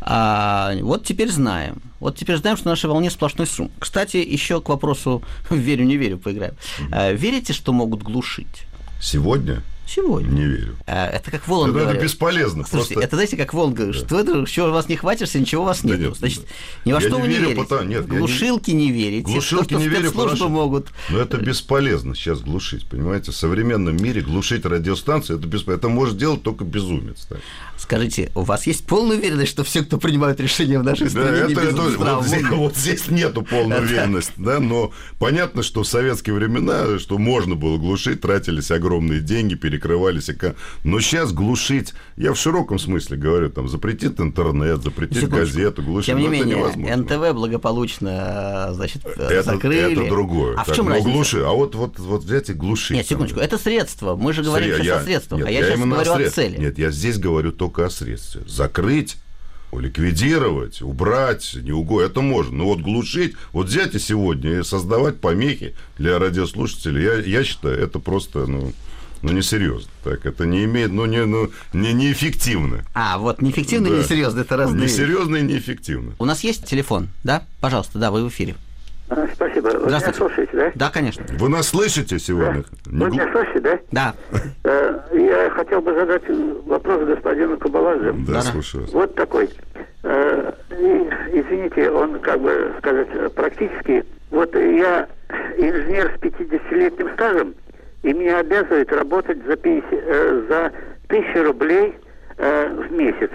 [0.00, 1.80] А, вот теперь знаем.
[2.00, 3.70] Вот теперь знаем, что на нашей волне сплошной шум.
[3.78, 6.54] Кстати, еще к вопросу верю, не верю, поиграем.
[6.90, 8.66] А, верите, что могут глушить?
[9.00, 9.62] Сегодня?
[9.88, 10.28] Сегодня.
[10.28, 10.76] Не верю.
[10.86, 12.64] А, это как Волан это, это бесполезно.
[12.68, 13.06] Слушайте, просто...
[13.06, 14.06] это знаете, как Волан говорит, Да.
[14.06, 16.00] что это, чего вас не хватишься, ничего у вас Да нет.
[16.00, 16.48] нет, Значит, нет.
[16.84, 17.62] ни во Я что не вы не верю, верите.
[17.62, 19.22] потому- нет, я не- Глушилки не верите.
[19.22, 20.88] Глушилки то, что не верю, потому что- могут.
[21.08, 23.32] Но это бесполезно сейчас глушить, понимаете?
[23.32, 25.78] В современном мире глушить радиостанцию, это, бесполезно.
[25.80, 27.26] это может делать только безумец.
[27.28, 27.38] так.
[27.78, 31.46] Скажите, у вас есть полная уверенность, что все, кто принимают решения в нашей Да, стране,
[31.46, 31.82] не это, это-
[32.16, 37.18] вот, здесь, вот здесь нету полной уверенности, да, но понятно, что в советские времена, что
[37.18, 40.54] можно было глушить, тратились огромные деньги, перекрывались, экран.
[40.84, 45.56] но сейчас глушить, я в широком смысле говорю, там, запретить интернет, запретить Секундочку.
[45.56, 46.96] газету, глушить, Тем не ну, менее, невозможно.
[46.96, 49.92] НТВ благополучно, значит, это, закрыли.
[49.92, 50.56] это другое.
[50.56, 51.12] А в Так, чем но разница?
[51.12, 52.96] глуши, а вот, вот, вот взять и глушить.
[52.96, 54.16] Нет, секундочку, это средство.
[54.16, 56.34] Мы же говорим Сре- сейчас о средствах, нет, а я, сейчас именно говорю о сред-
[56.34, 56.56] цели.
[56.58, 58.42] Нет, я здесь говорю только о средстве.
[58.46, 59.16] Закрыть,
[59.72, 62.58] ликвидировать, убрать, не уго, это можно.
[62.58, 67.78] Но вот глушить, вот взять и сегодня и создавать помехи для радиослушателей, я, я считаю,
[67.78, 68.72] это просто, ну,
[69.22, 69.90] ну, несерьезно.
[70.04, 72.84] Так, это не имеет, ну, не, ну, не, неэффективно.
[72.94, 73.96] А, вот неэффективно и Да.
[73.98, 74.92] несерьезно, это разные вещи.
[74.92, 76.12] Несерьезно и неэффективно.
[76.18, 77.42] У нас есть телефон, да?
[77.60, 78.54] Пожалуйста, да, вы в эфире.
[79.10, 79.68] А, Спасибо.
[79.68, 80.18] Вы меня Здравствуйте.
[80.18, 80.72] слушаете, да?
[80.74, 81.24] Да, конечно.
[81.38, 82.64] Вы нас слышите сегодня?
[82.86, 83.80] Не Вы гл- меня слышите, да?
[83.90, 84.14] Да.
[84.64, 86.22] Э, Я хотел бы задать
[86.66, 88.12] вопрос господину Да, Кабаладзе.
[88.12, 88.42] Да-да.
[88.42, 88.92] слушаю вас.
[88.92, 89.48] Вот такой.
[90.02, 90.84] Э, и,
[91.40, 94.04] извините, он, как бы сказать, практически...
[94.30, 95.08] Вот я
[95.56, 97.54] инженер с 50-летним стажем,
[98.08, 100.72] и меня обязывают работать за, 50, э, за
[101.08, 101.94] 1000 рублей
[102.38, 103.30] э, в месяц.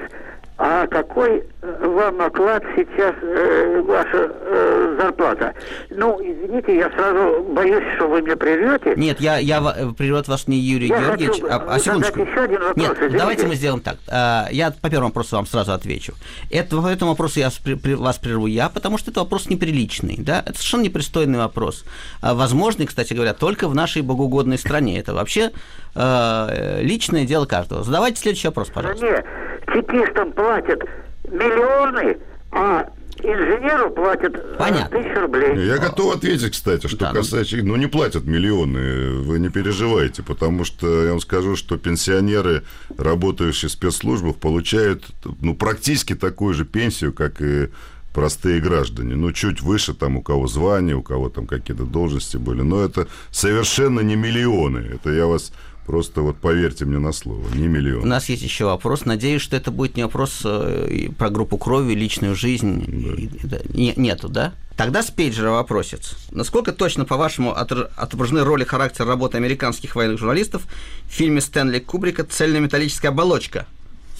[0.55, 5.53] А какой э, вам оклад сейчас, э, ваша э, зарплата?
[5.89, 8.93] Ну, извините, я сразу боюсь, что вы меня прервете.
[8.95, 12.19] Нет, я, я ва- прервет вас не Юрий Я Георгиевич, хочу а, а задать секундочку.
[12.21, 13.17] еще один вопрос, Нет, извините.
[13.17, 13.97] давайте мы сделаем так.
[14.07, 16.13] А, Я по первому вопросу вам сразу отвечу.
[16.51, 17.49] Это, по этому вопросу я
[17.97, 20.17] вас прерву я, потому что это вопрос неприличный.
[20.19, 20.41] Да?
[20.45, 21.83] Это совершенно непристойный вопрос.
[22.21, 24.99] А, Возможный, кстати говоря, только в нашей богоугодной стране.
[24.99, 25.51] Это вообще
[25.95, 27.83] э, личное дело каждого.
[27.83, 29.05] Задавайте следующий вопрос, пожалуйста.
[29.07, 29.23] стране
[29.71, 30.81] чекистам платят
[31.29, 32.17] миллионы,
[32.51, 34.97] а инженеру платят э, Понятно.
[35.01, 35.65] тысячу рублей.
[35.65, 37.57] Я готов ответить, кстати, что Да, ну- касается...
[37.57, 42.63] Ну, не платят миллионы, вы не переживайте, потому что я вам скажу, что пенсионеры,
[42.97, 45.05] работающие в спецслужбах, получают
[45.41, 47.69] ну, практически такую же пенсию, как и
[48.13, 49.15] простые граждане.
[49.15, 52.61] Ну, чуть выше там у кого звание, у кого там какие-то должности были.
[52.61, 54.79] Но это совершенно не миллионы.
[54.95, 55.51] Это я вас
[55.85, 58.05] просто вот поверьте мне на слово, не У миллионы.
[58.05, 59.05] нас есть еще вопрос.
[59.05, 62.83] Надеюсь, что это будет не вопрос э, про группу крови, личную жизнь.
[62.87, 63.59] И- да.
[63.73, 64.53] Не- нету, да?
[64.75, 66.15] Тогда с пейджера вопросец.
[66.31, 70.63] Насколько точно, по-вашему, отображены роли характера работы американских военных журналистов
[71.05, 73.67] в фильме Стэнли Кубрика «Цельнометаллическая оболочка»?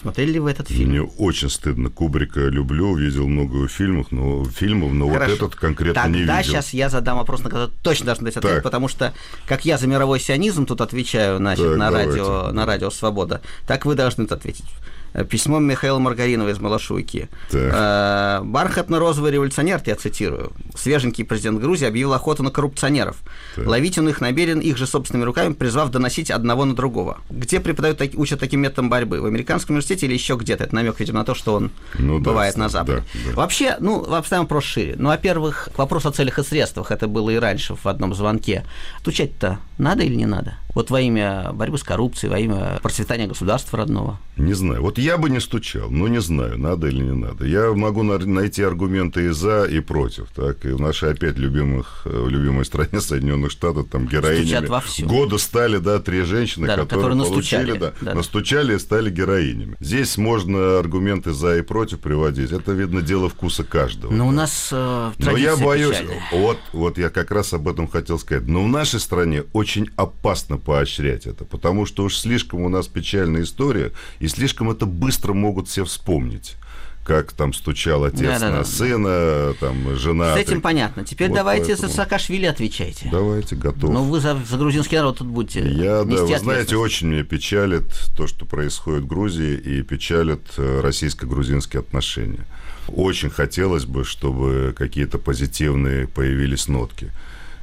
[0.03, 0.89] Смотрели ли вы этот фильм?
[0.89, 1.89] Мне очень стыдно.
[1.89, 6.43] Кубрика люблю, видел много его фильмов, но, фильмов, но вот этот конкретно Тогда не видел.
[6.43, 8.63] сейчас я задам вопрос, на который точно должен дать ответ, Так.
[8.63, 9.13] потому что
[9.47, 12.09] как я за мировой сионизм тут отвечаю значит, Так, на, давайте.
[12.11, 14.65] радио, на радио «Свобода», так вы должны тут ответить.
[15.13, 17.29] Э, Письмо Михаила Маргаринова из Малашуйки.
[17.51, 17.71] Так.
[17.73, 23.17] Э, «Бархатно-розовый революционер», я цитирую, свеженький президент Грузии объявил охоту на коррупционеров.
[23.55, 23.67] Так.
[23.67, 27.19] Ловить он их намерен их же собственными руками, призвав доносить одного на другого.
[27.29, 29.21] Где преподают, учат таким методом борьбы?
[29.21, 30.63] В американском университете или еще где-то?
[30.63, 33.03] Это намек, видимо, на то, что он Ну бывает да, на Западе.
[33.13, 33.35] да, да.
[33.35, 34.95] Вообще, ну, поставим вопрос шире.
[34.97, 36.91] Ну, во-первых, к вопросу о целях и средствах.
[36.91, 38.65] Это было и раньше в одном звонке.
[39.01, 40.55] Отвечать-то надо или не надо?
[40.73, 44.19] Вот во имя борьбы с коррупцией, во имя процветания государства родного.
[44.37, 44.81] Не знаю.
[44.81, 47.45] Вот я бы не стучал, но не знаю, надо или не надо.
[47.45, 50.27] Я могу на- найти аргументы и за, и против.
[50.35, 50.65] Так?
[50.65, 54.67] И в нашей опять любимых, э, любимой стране Соединенных Штатов там героинями
[55.05, 58.15] года стали, да, три женщины, Да, которые, которые настучали, получили, да, да.
[58.15, 59.75] настучали и стали героинями.
[59.79, 62.51] Здесь можно аргументы за и против приводить.
[62.51, 64.11] Это, видно, дело вкуса каждого.
[64.11, 64.37] Но у так.
[64.37, 66.21] нас э, Но я боюсь, печальная.
[66.31, 68.47] вот, вот я как раз об этом хотел сказать.
[68.47, 73.43] Но в нашей стране очень опасно поощрять это, потому что уж слишком у нас печальная
[73.43, 76.55] история, и слишком это быстро могут все вспомнить.
[77.03, 78.59] Как там стучал отец Да-да-да.
[78.59, 80.35] на сына, там жена.
[80.35, 81.03] С этим понятно.
[81.03, 81.89] Теперь Вот давайте поэтому.
[81.89, 83.09] за Саакашвили отвечайте.
[83.11, 83.89] Давайте, готов.
[83.89, 87.83] Ну, вы за, за грузинский народ тут будете Я, да, вы знаете, очень меня печалит
[88.15, 92.45] то, что происходит в Грузии, и печалит э, российско-грузинские отношения.
[92.87, 97.11] Очень хотелось бы, чтобы какие-то позитивные появились нотки.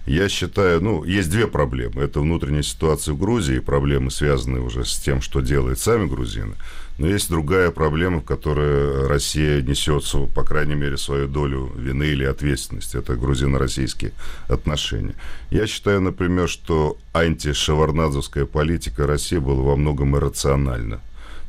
[0.07, 2.03] Я считаю, ну, есть две проблемы.
[2.03, 6.55] Это внутренняя ситуация в Грузии, проблемы, связанные уже с тем, что делают сами грузины.
[6.99, 10.05] Но есть другая проблема, в которой Россия несет,
[10.35, 12.99] по крайней мере, свою долю вины или ответственности.
[12.99, 14.13] Это грузино-российские
[14.49, 15.15] отношения.
[15.51, 21.01] Я считаю, например, что антишеварнадзовская политика России была во многом иррациональна.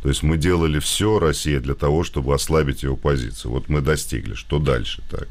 [0.01, 3.51] То есть мы делали все, Россия, для того, чтобы ослабить его позицию.
[3.51, 4.35] Вот мы достигли.
[4.35, 5.03] Что дальше?
[5.09, 5.27] Так.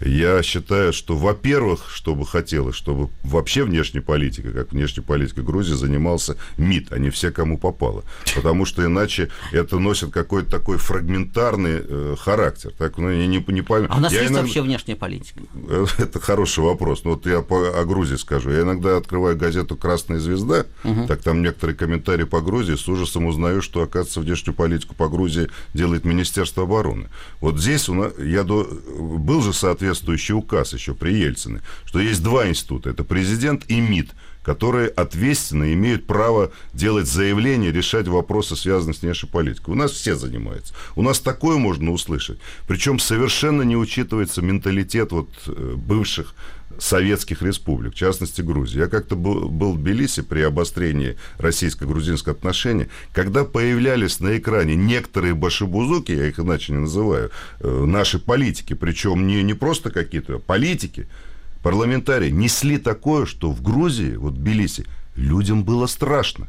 [0.00, 5.74] Я считаю, что, во-первых, что бы хотелось, чтобы вообще внешняя политика, как внешняя политика Грузии,
[5.74, 8.04] занимался МИД, а не все, кому попало.
[8.34, 12.72] Потому что иначе это носит какой-то такой фрагментарный э, характер.
[12.76, 13.88] Так, ну, я не, не пойму.
[13.90, 14.42] А у нас я есть иногда...
[14.42, 15.40] вообще внешняя политика?
[15.98, 17.04] Это хороший вопрос.
[17.04, 18.50] Ну, вот я по, о Грузии скажу.
[18.50, 21.06] Я иногда открываю газету «Красная звезда», угу.
[21.06, 25.48] так там некоторые комментарии по Грузии, с ужасом узнаю, что, оказывается, внешнюю политику по Грузии
[25.72, 27.08] делает Министерство обороны.
[27.40, 28.64] Вот здесь у нас, я до...
[28.64, 33.80] был же, соответственно, соответствующий указ еще при Ельцине, что есть два института, это президент и
[33.80, 34.10] МИД,
[34.42, 39.70] которые ответственно имеют право делать заявления, решать вопросы, связанные с внешней политикой.
[39.70, 40.72] У нас все занимаются.
[40.94, 42.38] У нас такое можно услышать.
[42.68, 46.34] Причем совершенно не учитывается менталитет вот э, бывших
[46.78, 48.78] советских республик, в частности Грузии.
[48.78, 56.12] Я как-то был, в Тбилиси при обострении российско-грузинских отношений, когда появлялись на экране некоторые башибузуки,
[56.12, 61.08] я их иначе не называю, э, наши политики, причем не, не просто какие-то политики,
[61.62, 66.48] парламентарии, несли такое, что в Грузии, вот в Тбилиси, людям было страшно.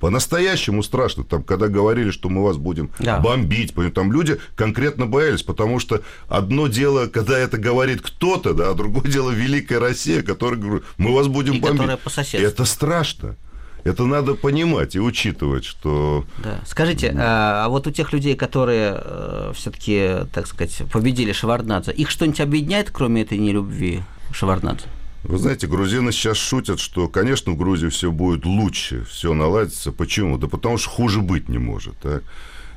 [0.00, 3.20] По-настоящему страшно, там, когда говорили, что мы вас будем да.
[3.20, 8.74] бомбить, там люди конкретно боялись, потому что одно дело, когда это говорит кто-то, да, а
[8.74, 11.98] другое дело Великая Россия, которая говорит, мы вас будем и бомбить.
[12.00, 13.36] По это страшно.
[13.84, 16.24] Это надо понимать и учитывать, что...
[16.42, 16.60] Да.
[16.66, 22.10] Скажите, а, а вот у тех людей, которые э, все-таки, так сказать, победили Шеварднадзе, их
[22.10, 24.84] что-нибудь объединяет, кроме этой нелюбви Шеварднадзе?
[25.22, 29.92] Вы знаете, грузины сейчас шутят, что, конечно, в Грузии все будет лучше, все наладится.
[29.92, 30.38] Почему?
[30.38, 31.96] Да потому что хуже быть не может.
[31.98, 32.22] Так?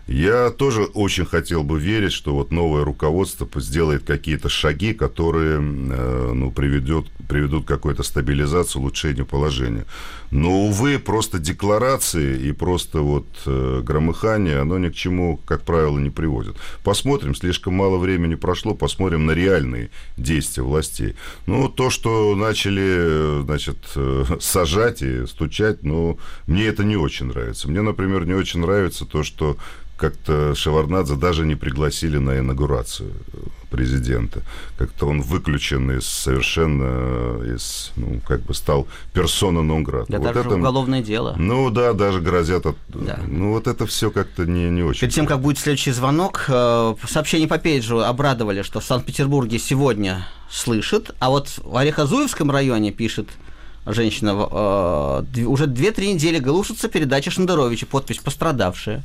[0.07, 6.31] Я тоже очень хотел бы верить, что вот новое руководство сделает какие-то шаги, которые э,
[6.33, 9.85] ну, приведет, приведут к какой-то стабилизации, улучшению положения.
[10.29, 15.97] Но, увы, просто декларации и просто вот э, громыхание, оно ни к чему, как правило,
[15.97, 16.57] не приводит.
[16.83, 21.15] Посмотрим, слишком мало времени прошло, посмотрим на реальные действия властей.
[21.45, 27.69] Ну, то, что начали, значит, э, сажать и стучать, ну, мне это не очень нравится.
[27.69, 29.55] Мне, например, не очень нравится то, что
[30.03, 33.13] как-то Шеварнадзе даже не пригласили на инаугурацию
[33.69, 34.41] президента.
[34.77, 39.85] Как-то он выключен из совершенно из, ну, как бы стал персона нон.
[39.85, 41.35] Да, вот даже это, уголовное дело.
[41.37, 42.65] Ну да, даже грозят.
[42.65, 43.17] От, да.
[43.27, 44.99] Ну вот это все как-то не, не очень.
[44.99, 50.27] Перед тем, как будет следующий звонок, э, сообщение по пейджу обрадовали, что в Санкт-Петербурге сегодня
[50.51, 53.29] слышит, а вот в Орехозуевском районе пишет
[53.85, 59.01] женщина, э, уже 2-3 недели глушится передача Шендеровича, подпись «Пострадавшая».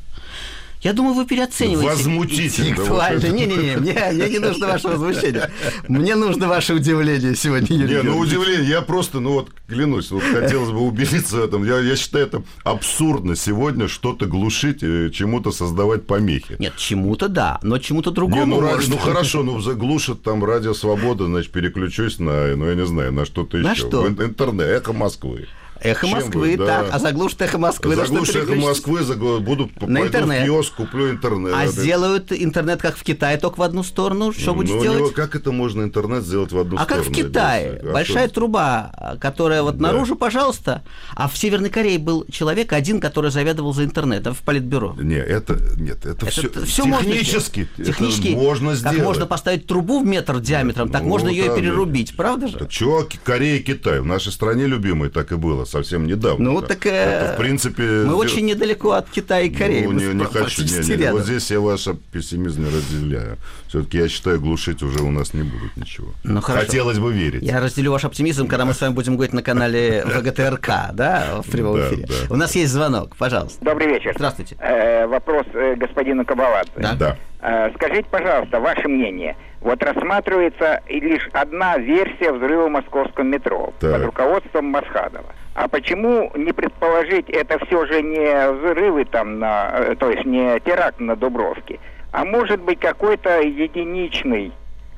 [0.83, 2.69] Я думаю, вы переоцениваете Возмутительно.
[2.69, 3.27] интеллектуально.
[3.27, 5.51] Не-не-не, мне, мне не нужно ваше возмущение.
[5.89, 10.23] Мне нужно ваше удивление сегодня, Юрий Не, ну удивление, я просто, ну вот, клянусь, вот
[10.23, 11.65] хотелось бы убедиться в этом.
[11.65, 16.57] Я, я считаю, это абсурдно сегодня что-то глушить, э, чему-то создавать помехи.
[16.59, 18.89] Нет, чему-то да, но чему-то другому не, ну, может.
[18.89, 23.25] ну хорошо, ну заглушат там радио Свобода, значит, переключусь на, ну я не знаю, на
[23.25, 23.89] что-то на еще.
[23.89, 24.07] Что?
[24.07, 25.49] Интернет, эхо Москвы.
[25.81, 26.67] Эхо Чем Москвы, вы?
[26.67, 26.87] так.
[26.89, 26.95] Да.
[26.95, 27.95] А заглушит эхо Москвы.
[27.95, 29.41] Заглушит эхо Москвы, загл...
[29.41, 30.43] буду на интернет.
[30.43, 31.55] в киоск, куплю интернет.
[31.55, 34.33] А сделают интернет, как в Китае, только в одну сторону.
[34.33, 34.99] Что ну, делать?
[34.99, 37.03] Него, как это можно интернет сделать в одну а сторону?
[37.03, 37.81] А как в Китае?
[37.83, 38.35] А Большая что?
[38.35, 39.93] труба, которая вот да.
[39.93, 40.83] наружу, пожалуйста.
[41.15, 44.97] А в Северной Корее был человек один, который заведовал за интернетом в политбюро.
[44.99, 47.69] Нет, это, нет, это, это все, все технически.
[47.77, 48.97] Можно, технически можно сделать.
[48.97, 52.67] Как можно поставить трубу в метр диаметром, так ну, можно ее и перерубить, правда же?
[52.69, 54.01] Чего Корея и Китай?
[54.01, 56.53] В нашей стране любимой так и было совсем недавно.
[56.53, 57.83] Ну, так это, в принципе...
[57.83, 59.85] Мы очень недалеко от Китая и Кореи.
[59.85, 63.37] Ну, не, не хочу, не, не, вот здесь я ваш пессимизм не разделяю.
[63.69, 66.09] Все-таки я считаю, глушить уже у нас не будет ничего.
[66.25, 66.67] Ну, хорошо.
[66.67, 67.43] Хотелось бы верить.
[67.43, 71.51] Я разделю ваш оптимизм, когда мы с вами будем говорить на канале ВГТРК, да, в
[71.51, 72.07] прямом эфире.
[72.31, 73.65] У нас есть звонок, пожалуйста.
[73.65, 74.13] Добрый вечер.
[74.17, 74.57] Здравствуйте.
[74.59, 76.71] Э, вопрос э, господину Кабаладзе.
[76.77, 77.17] Да.
[77.41, 79.37] Э, скажите, пожалуйста, ваше мнение.
[79.61, 83.93] Вот рассматривается лишь одна версия взрыва московского метро так.
[83.93, 85.35] под руководством Масхадова.
[85.61, 90.61] А почему не предположить, это все же не взрывы там, на, э, то есть не
[90.61, 91.81] теракт на Дубровке,
[92.13, 94.53] а может быть какой-то единичный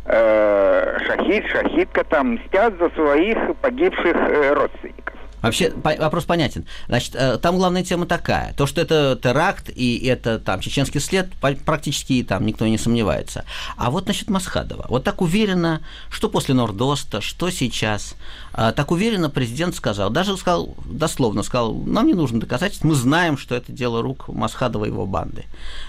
[0.05, 5.15] э, шахид, шахидка там мстят за своих погибших э, родственников?
[5.43, 6.67] Вообще вопрос понятен.
[6.87, 8.53] Значит, э, там главная тема такая.
[8.55, 11.31] То, что это теракт и это там чеченский след,
[11.65, 13.45] практически там никто не сомневается.
[13.77, 14.87] А вот насчет Масхадова.
[14.89, 15.81] Вот так уверенно,
[16.11, 18.17] что после Нордоста, что сейчас,
[18.53, 23.55] так уверенно президент сказал, даже сказал, дословно сказал, нам не нужно доказательств, мы знаем, что
[23.55, 25.45] это дело рук Масхадова и его банды.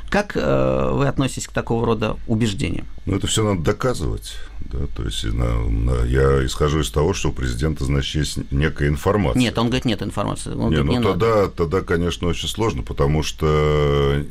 [0.09, 2.85] Как э, вы относитесь к такого рода убеждениям?
[3.05, 4.35] Ну, это все надо доказывать.
[4.59, 8.89] Да, то есть на, на, я исхожу из того, что у президента, значит, есть некая
[8.89, 9.39] информация.
[9.39, 10.51] Нет, он говорит, нет информации.
[10.51, 11.49] Он не, говорит, ну не тогда, надо.
[11.49, 14.23] тогда, конечно, очень сложно, потому что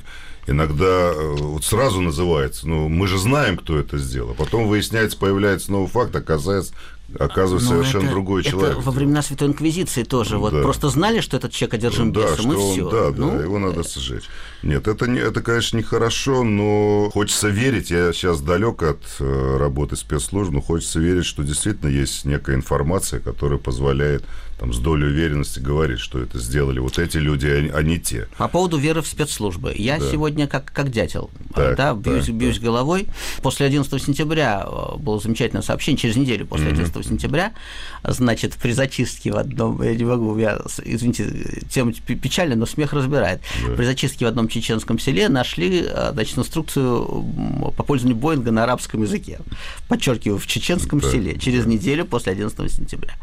[0.46, 4.34] иногда э, вот сразу называется, ну, мы же знаем, кто это сделал.
[4.34, 6.74] Потом выясняется, появляется новый факт, оказывается,
[7.18, 8.78] оказывается, Но совершенно это, другой это человек.
[8.82, 10.38] во времена Святой Инквизиции тоже.
[10.38, 10.62] Вот Да.
[10.62, 12.90] просто знали, что этот человек одержим да, бесом, и он- все.
[12.90, 14.24] Да, да, его надо сожечь.
[14.62, 19.96] Нет, это, не, это, конечно, нехорошо, но хочется верить, я сейчас далек от э, работы
[19.96, 24.24] спецслужб, но хочется верить, что действительно есть некая информация, которая позволяет
[24.60, 28.28] там, с долей уверенности говорить, что это сделали вот эти люди, а а не те.
[28.36, 29.72] По поводу веры в спецслужбы.
[29.74, 30.10] Я Да.
[30.10, 33.06] сегодня как, как дятел, Так, да, бьюсь, так, бьюсь головой.
[33.40, 37.52] После 11 сентября э, было замечательное сообщение, через неделю после 11 сентября,
[38.04, 42.92] значит, при зачистке в одном, я не могу, я, извините, тема пе- печальная, но смех
[42.92, 43.40] разбирает.
[43.78, 47.24] При зачистке в одном чеченском селе нашли, э, значит, инструкцию
[47.78, 49.38] по пользованию Боинга на арабском языке.
[49.88, 53.14] Подчеркиваю, в чеченском Так, селе, через неделю после 11 сентября.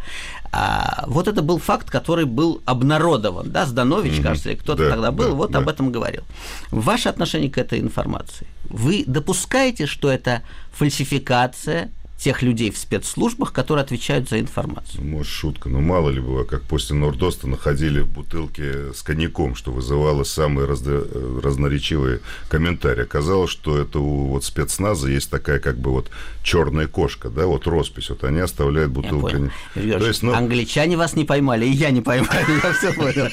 [0.51, 4.23] А, вот это был факт, который был обнародован, да, Зданович, Мгм.
[4.23, 5.59] кажется, кто-то Да, тогда был, да, вот да.
[5.59, 6.23] об этом говорил.
[6.71, 8.47] Ваше отношение к этой информации?
[8.69, 10.41] Вы допускаете, что это
[10.71, 15.01] фальсификация тех людей в спецслужбах, которые отвечают за информацию?
[15.03, 19.71] Ну, Может, шутка, но мало ли было, как после Нордоста находили бутылки с коньяком, что
[19.71, 23.03] вызывало самые разно- э, разноречивые комментарии.
[23.03, 26.09] Оказалось, что это у вот спецназа есть такая как бы вот
[26.43, 29.29] черная кошка, да, вот роспись, вот они оставляют Я бутылку.
[29.29, 29.51] понял.
[29.75, 33.27] Юрий То есть, ну, англичане вас не поймали, и я не поймали, я все понял.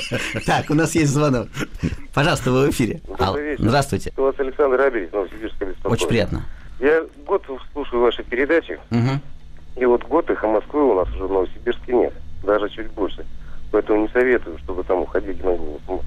[0.44, 1.48] Так, у нас есть звонок.
[2.12, 3.00] Пожалуйста, вы в эфире.
[3.58, 4.12] Здравствуйте.
[4.16, 5.74] У вас Александр Абель, Новосибирская.
[5.84, 6.44] Очень приятно.
[6.84, 9.18] Я год слушаю ваши передачи, Мгм.
[9.76, 12.12] и вот год их, а Москвы у нас уже в Новосибирске нет.
[12.42, 13.24] Даже чуть больше.
[13.72, 16.04] Поэтому не советую, чтобы там уходили на голову.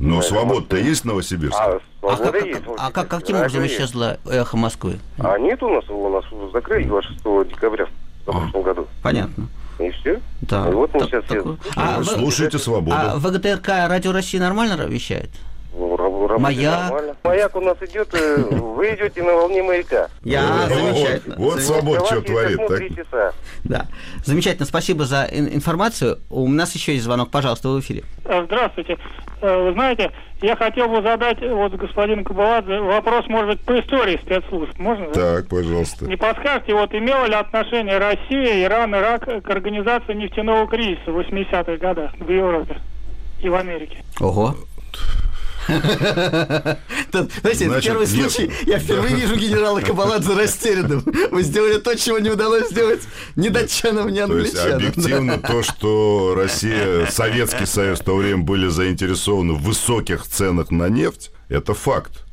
[0.00, 1.56] но Да, свобода-то есть в Новосибирске?
[1.62, 2.60] А, А свобода как, есть.
[2.76, 4.98] а как- каким образом исчезло эхо Москвы?
[5.20, 8.86] А нет у нас, у нас закрыли 26 декабря в прошлом году.
[9.04, 9.46] Понятно.
[9.78, 10.20] И все.
[10.42, 10.68] Да.
[10.68, 12.96] И вот мы Так- сейчас все А Ну, Слушайте свободу.
[12.98, 15.30] А ВГТРК Радио России нормально вещает?
[16.38, 17.09] Маяк.
[17.30, 20.08] Маяк у нас идет, э, вы идете на волне маяка.
[20.24, 21.34] Я, Вот, замечательно.
[21.38, 21.60] Вот Замечательно.
[21.60, 22.60] свобода что творит.
[23.10, 23.34] так?
[23.62, 23.86] Да.
[24.24, 26.18] Замечательно, спасибо за ин- информацию.
[26.28, 28.02] У нас еще есть звонок, пожалуйста, вы в эфире.
[28.24, 28.96] Э, Здравствуйте.
[29.42, 30.10] Э, Вы знаете,
[30.42, 34.76] я хотел бы задать вот господину Кабаладзе вопрос, может быть, по истории спецслужб.
[34.78, 35.06] Можно?
[35.12, 36.06] Так, пожалуйста.
[36.06, 41.76] Не подскажете, вот имела ли отношение Россия, Иран, Ирак к организации нефтяного кризиса в 80-х
[41.76, 42.76] годах в Европе
[43.40, 43.98] и в Америке?
[44.20, 44.56] Ого.
[47.40, 51.04] Знаете, это первый случай, я впервые вижу генерала Кабаладзе растерянным.
[51.30, 53.02] Вы сделали то, чего не удалось сделать
[53.36, 54.76] ни датчанам, ни англичанам.
[54.76, 60.88] объективно то, что Россия, Советский Союз в то время были заинтересованы в высоких ценах на
[60.88, 62.24] нефть, это факт.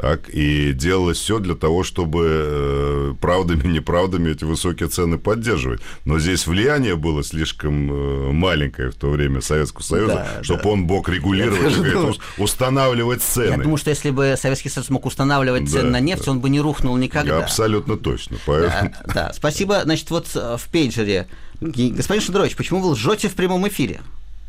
[0.00, 5.80] Так, и делалось все для того, чтобы э, правдами, неправдами эти высокие цены поддерживать.
[6.06, 10.68] Но здесь влияние было слишком э, маленькое в то время Советского Союза, Да, чтобы да.
[10.70, 12.08] он мог регулировать, Я думаю.
[12.10, 13.50] ус- устанавливать цены.
[13.50, 16.48] Я думаю, что если бы Советский Союз мог устанавливать цены Да, на нефть, он бы
[16.48, 17.38] не рухнул никогда.
[17.44, 18.38] Абсолютно точно.
[18.46, 18.92] Поэтому...
[19.06, 19.82] Да, да, спасибо.
[19.84, 21.26] Значит, вот э, в пейджере.
[21.60, 24.00] Господин Шендерович, почему вы лжете в прямом эфире?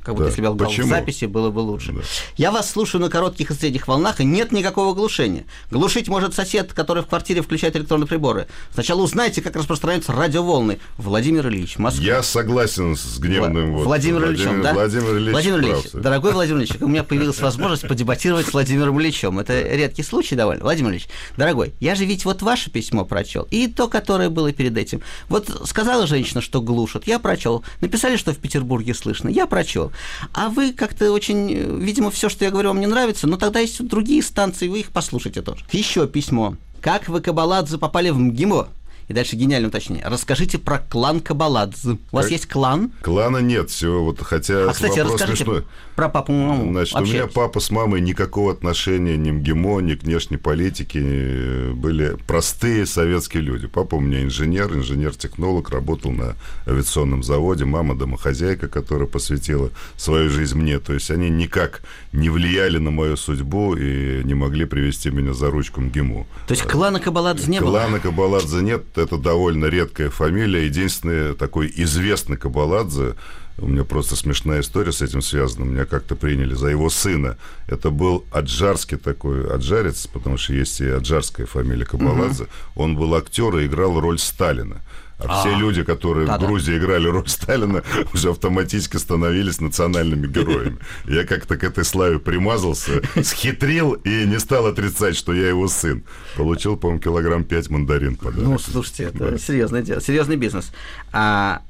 [0.04, 0.90] Как будто Да, если бы я лгал в почему?
[0.90, 1.94] записи, было бы лучше.
[2.36, 5.46] Я вас слушаю на коротких и средних волнах, и нет никакого глушения.
[5.70, 8.48] Глушить может сосед, который в квартире включает электронные приборы.
[8.74, 10.80] Сначала узнайте, как распространяются радиоволны.
[10.98, 12.04] Владимир Ильич, Москва.
[12.04, 13.74] Я согласен с гневным...
[13.74, 14.74] вот Владимир Ильичем, да?
[14.74, 19.00] Владимир Ильич, Владимир Ильич, прав, дорогой Владимир Ильич, у меня появилась возможность подебатировать с Владимиром
[19.00, 19.38] Ильичем.
[19.40, 20.64] Это редкий случай довольно.
[20.64, 24.76] Владимир Ильич, дорогой, я же ведь вот ваше письмо прочел, и то, которое было перед
[24.78, 25.02] этим.
[25.30, 27.64] Вот сказала женщина, что глушат, я прочел.
[27.82, 29.91] Написали, что в Петербурге слышно, я прочел.
[30.34, 33.84] А вы как-то очень, видимо, все, что я говорю, вам не нравится, но тогда есть
[33.88, 35.64] другие станции, вы их послушайте тоже.
[35.72, 36.56] Еще письмо.
[36.82, 38.68] Как вы, Кабаладзе, попали в МГИМО?
[39.12, 40.06] И дальше гениальное уточнение.
[40.08, 41.98] Расскажите про клан Кабаладзе.
[42.12, 42.94] У вас Как- есть клан?
[43.02, 45.64] Клана нет всего, вот хотя А, кстати, вопрос расскажите смешной.
[45.98, 46.72] про папу маму.
[46.72, 51.02] Значит, у меня папа с мамой никакого отношения ни к МГИМО, ни к внешней политике
[51.04, 53.68] э, были простые советские люди.
[53.68, 56.36] Папа у меня инженер, инженер-технолог, работал на
[56.66, 60.80] авиационном заводе, мама домохозяйка, которая посвятила свою жизнь мне.
[60.80, 61.82] То есть они никак
[62.14, 66.26] не влияли на мою судьбу и не могли привести меня за ручку к МГИМО.
[66.48, 67.72] То есть клана Кабаладзе не было?
[67.72, 68.84] Клана Кабаладзе нет.
[69.02, 70.66] Это довольно редкая фамилия.
[70.66, 73.16] Единственный такой известный Кабаладзе,
[73.58, 75.66] у меня просто смешная история с этим связана.
[75.66, 77.38] Меня как-то приняли за его сына.
[77.68, 82.44] Это был аджарский такой аджарец, потому что есть и аджарская фамилия Кабаладзе.
[82.44, 82.50] Угу.
[82.76, 84.82] Он был актер и играл роль Сталина.
[85.24, 90.78] А, а все люди, которые в Грузии играли роль Сталина, уже автоматически становились национальными героями.
[91.06, 96.04] Я как-то к этой славе примазался, схитрил и не стал отрицать, что я его сын.
[96.36, 98.44] Получил, по-моему, килограмм 5 мандарин подарок.
[98.44, 100.72] Ну, слушайте, это серьезное дело, серьезный бизнес.
[101.12, 101.62] А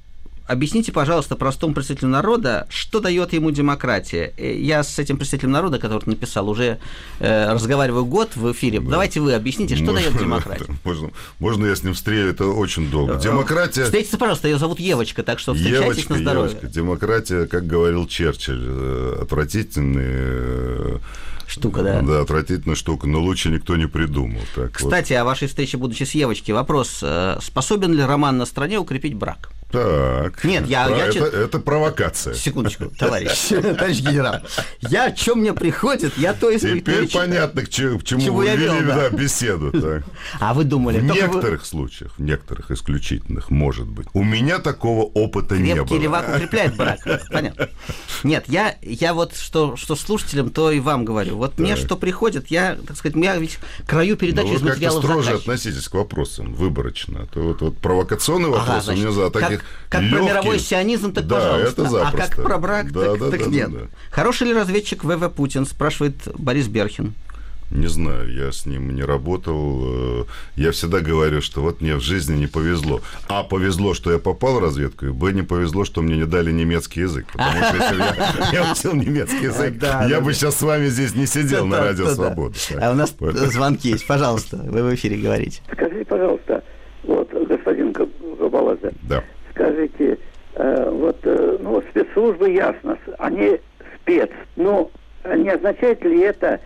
[0.51, 4.33] объясните, пожалуйста, простому представителю народа, что дает ему демократия.
[4.37, 6.79] Э, я с этим представителем народа, который написал, уже
[7.19, 8.79] э, разговариваю год в эфире.
[8.79, 8.91] Да.
[8.91, 10.65] Давайте вы объясните, что можно, дает демократия.
[10.83, 13.13] Можно, можно я с ним встречу, это очень долго.
[13.13, 13.85] Э, демократия...
[13.85, 16.51] Встретиться, пожалуйста, ее зовут Евочка, так что встречайтесь Евочка, на здоровье.
[16.51, 16.67] Евочка.
[16.67, 20.99] Демократия, как говорил Черчилль, э, отвратительный
[21.47, 22.01] штука, да?
[22.01, 24.41] Да, отвратительная штука, но лучше никто не придумал.
[24.55, 25.19] Так, Кстати, вот.
[25.19, 27.03] о вашей встрече, будучи с Евочки, вопрос.
[27.41, 29.49] Способен ли роман на стране укрепить брак?
[29.71, 30.43] Так.
[30.43, 30.87] Нет, я...
[30.87, 32.33] Про, я это, это провокация.
[32.33, 34.41] Секундочку, товарищ, товарищ генерал.
[34.81, 36.65] Я, что мне приходит, я то есть...
[36.65, 39.09] Теперь понятно, к чему, к чему вы вели вел, да.
[39.09, 39.71] Да, беседу.
[39.81, 40.03] Так.
[40.39, 40.99] А вы думали...
[40.99, 41.65] В некоторых вы...
[41.65, 44.07] случаях, в некоторых исключительных, может быть.
[44.13, 45.87] У меня такого опыта Крепкий не было.
[45.87, 46.99] Крепкий левак укрепляет брак.
[47.31, 47.69] Понятно.
[48.23, 51.37] Нет, я, я вот что, что слушателям, то и вам говорю.
[51.37, 51.59] Вот так.
[51.59, 53.57] мне что приходит, я, так сказать, я ведь
[53.87, 55.41] краю передачи Но из материалов строже заказчик.
[55.41, 57.21] относитесь к вопросам, выборочно.
[57.23, 60.17] А то вот, вот провокационный вопрос ага, значит, у меня за таких как легких...
[60.17, 61.81] про мировой сионизм, так да, пожалуйста.
[61.81, 62.23] Это запросто.
[62.23, 63.71] а как про брак, да, так, да, так да, нет.
[63.71, 63.85] Да, да.
[64.11, 67.13] Хороший ли разведчик ВВ Путин, спрашивает Борис Берхин.
[67.71, 69.81] Не знаю, я с ним не работал.
[69.83, 70.23] Э,
[70.57, 72.99] я всегда говорю, что вот мне в жизни не повезло.
[73.29, 76.51] А повезло, что я попал в разведку, и Б не повезло, что мне не дали
[76.51, 77.27] немецкий язык.
[77.31, 81.25] Потому что если я, я учил немецкий язык, я бы сейчас с вами здесь не
[81.25, 82.55] сидел на Радио Свобода.
[82.77, 84.05] А у нас звонки есть.
[84.05, 85.61] Пожалуйста, вы в эфире говорите.
[85.71, 86.63] Скажите, пожалуйста,
[87.03, 89.23] вот господин Габаладзе, да.
[89.61, 90.17] Скажите,
[90.55, 93.59] э, вот э, ну, спецслужбы ясно, они
[93.95, 94.29] спец.
[94.55, 94.89] Но
[95.35, 96.59] не означает ли это,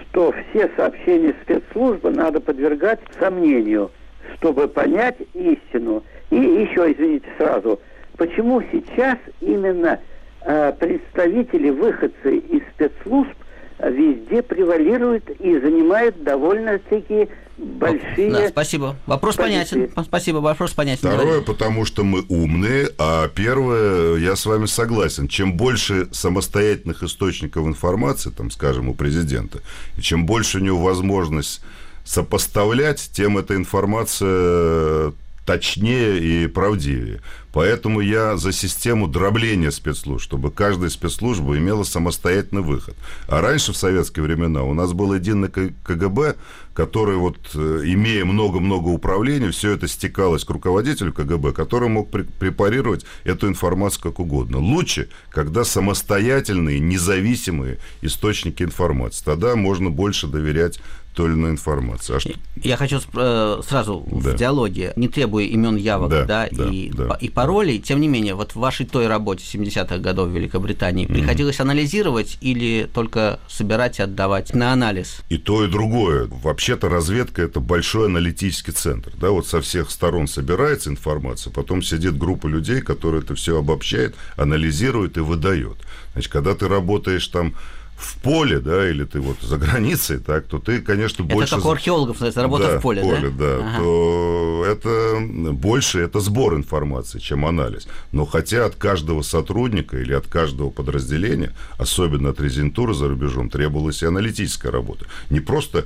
[0.00, 3.90] что все сообщения спецслужбы надо подвергать сомнению,
[4.36, 6.02] чтобы понять истину?
[6.30, 7.80] И еще, извините, сразу,
[8.16, 10.00] почему сейчас именно
[10.42, 13.36] э, представители, выходцы из спецслужб
[13.78, 18.30] везде превалируют и занимают довольно-таки большие...
[18.30, 18.96] Да, спасибо.
[19.06, 19.86] Вопрос позиции.
[19.86, 20.04] понятен.
[20.04, 21.08] Спасибо, вопрос понятен.
[21.08, 25.28] Второе, потому что мы умные, а первое, я с вами согласен.
[25.28, 29.60] Чем больше самостоятельных источников информации, там, скажем, у президента,
[29.96, 31.62] и чем больше у него возможность
[32.04, 35.12] сопоставлять, тем эта информация
[35.48, 37.22] точнее и правдивее.
[37.54, 42.94] Поэтому я за систему дробления спецслужб, чтобы каждая спецслужба имела самостоятельный выход.
[43.28, 46.36] А раньше, в советские времена, у нас был единый КГБ,
[46.74, 53.06] который, вот, э, имея много-много управлений, все это стекалось к руководителю КГБ, который мог препарировать
[53.24, 54.58] эту информацию как угодно.
[54.58, 59.24] Лучше, когда самостоятельные, независимые источники информации.
[59.24, 60.78] Тогда можно больше доверять
[61.18, 62.14] той или иной информации.
[62.14, 62.30] А что...
[62.62, 64.30] Я хочу э, сразу да.
[64.30, 67.18] в диалоге, не требуя имен явок да, да, да, и, да.
[67.20, 71.12] и паролей, тем не менее, вот в вашей той работе 70-х годов в Великобритании mm-hmm.
[71.12, 75.22] приходилось анализировать или только собирать и отдавать на анализ?
[75.28, 76.28] И то, и другое.
[76.30, 79.10] Вообще-то разведка– это большой аналитический центр.
[79.20, 84.14] Да, вот со всех сторон собирается информация, потом сидит группа людей, которые это все обобщает,
[84.36, 85.78] анализирует и выдает.
[86.12, 87.54] Значит, когда ты работаешь там
[87.98, 91.54] в поле, да, или ты вот за границей, так, то ты, конечно, это больше...
[91.54, 93.30] Это как у археологов, это работа да, в поле, поле да?
[93.30, 93.78] да ага.
[93.78, 95.20] То это
[95.52, 97.88] больше, это сбор информации, чем анализ.
[98.12, 104.02] Но хотя от каждого сотрудника или от каждого подразделения, особенно от резидентуры за рубежом, требовалась
[104.02, 105.06] и аналитическая работа.
[105.28, 105.84] Не просто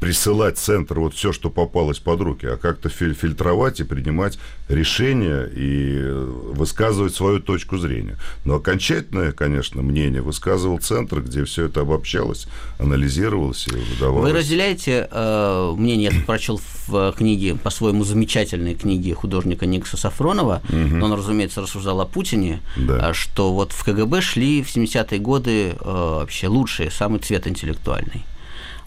[0.00, 4.38] присылать центр вот все, что попалось под руки, а как-то фильтровать и принимать
[4.68, 6.10] решения и
[6.52, 8.18] высказывать свою точку зрения.
[8.44, 12.46] Но окончательное, конечно, мнение высказывал центр, где все это обобщалось,
[12.78, 14.30] анализировалось и выдавалось.
[14.30, 21.04] Вы разделяете э, мнение, я прочел в книге, по-своему замечательной книге художника Никса Сафронова, угу.
[21.04, 23.10] он, разумеется, рассуждал о Путине, да.
[23.10, 28.24] Э, что вот в КГБ шли в 70-е годы э, вообще лучшие, самый цвет интеллектуальный.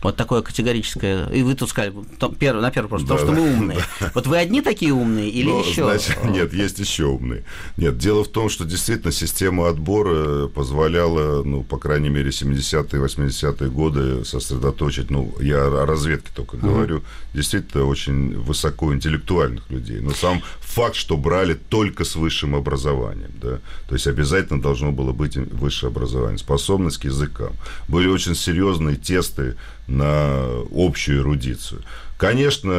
[0.02, 1.28] Вот такое категорическое.
[1.30, 1.94] И вы тут сказали,
[2.40, 3.80] первый, на первый вопрос, да, потому да, что мы умные.
[4.00, 4.12] Да.
[4.14, 5.84] Вот вы одни такие умные или ну, еще?
[5.84, 7.44] Значит, нет, есть еще умные.
[7.78, 13.70] Нет, дело в том, что действительно система отбора позволяла, ну, по крайней мере, 70-е, 80-е
[13.70, 16.62] годы сосредоточить, ну, я о разведке только uh-huh.
[16.62, 20.00] говорю, действительно очень высокоинтеллектуальных людей.
[20.00, 25.12] Но сам факт, что брали только с высшим образованием, да, то есть обязательно должно было
[25.12, 27.54] быть высшее образование, способность к языкам.
[27.88, 29.56] Были очень серьезные тесты
[29.88, 31.82] на общую эрудицию.
[32.18, 32.72] Конечно,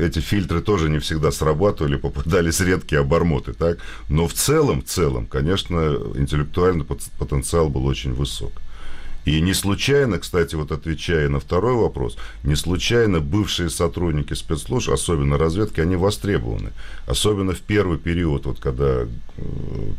[0.00, 3.78] эти фильтры тоже не всегда срабатывали, попадались редкие обормоты, так?
[4.08, 8.52] Но в целом, в целом, конечно, интеллектуальный потенциал был очень высок.
[9.24, 15.36] И не случайно, кстати, вот отвечая на второй вопрос, не случайно бывшие сотрудники спецслужб, особенно
[15.36, 16.70] разведки, они востребованы.
[17.06, 19.06] Особенно в первый период, вот когда э,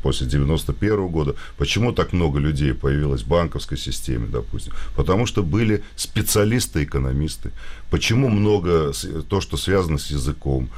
[0.02, 4.74] после 91 -го года, почему так много людей появилось в банковской системе, допустим?
[4.96, 7.52] Потому что были специалисты-экономисты.
[7.92, 8.94] Почему много
[9.30, 10.70] то, что связано с языком?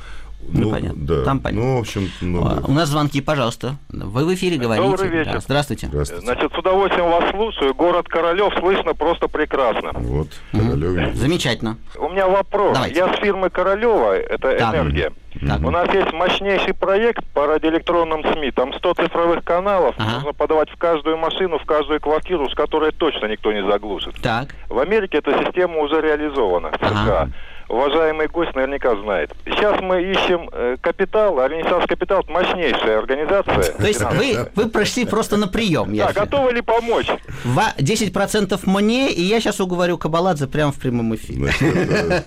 [0.48, 1.06] Ну, ну понятно.
[1.06, 1.24] Да.
[1.24, 1.66] Там понятно.
[1.66, 2.62] Ну, в общем, ну, да.
[2.68, 3.78] У нас звонки, пожалуйста.
[3.90, 4.88] Вы в эфире говорите.
[4.88, 5.34] Добрый вечер.
[5.34, 5.40] Да.
[5.40, 5.88] Здравствуйте.
[5.88, 6.26] Здравствуйте.
[6.26, 7.74] Значит, с удовольствием вас слушаю.
[7.74, 9.92] Город Королев слышно просто прекрасно.
[9.94, 11.16] Вот, Королев.
[11.16, 11.78] Замечательно.
[11.98, 12.74] У меня вопрос.
[12.74, 13.00] Давайте.
[13.00, 14.76] Я с фирмы Королева, это так.
[14.76, 15.12] «Энергия».
[15.48, 15.62] Так.
[15.62, 18.52] У нас есть мощнейший проект по радиоэлектронным СМИ.
[18.52, 19.96] Там 100 цифровых каналов.
[19.98, 20.16] Ага.
[20.16, 24.16] Нужно подавать в каждую машину, в каждую квартиру, с которой точно никто не заглушит.
[24.22, 24.54] Так.
[24.68, 26.72] В Америке эта система уже реализована.
[26.82, 27.30] Ага
[27.72, 29.32] уважаемый гость наверняка знает.
[29.46, 33.64] Сейчас мы ищем э, капитал, а Ренессанс Капитал мощнейшая организация.
[33.64, 35.96] То есть вы, вы прошли просто на прием.
[35.96, 37.08] Да, готовы ли помочь?
[37.46, 41.52] 10% мне, и я сейчас уговорю Кабаладзе прямо в прямом эфире.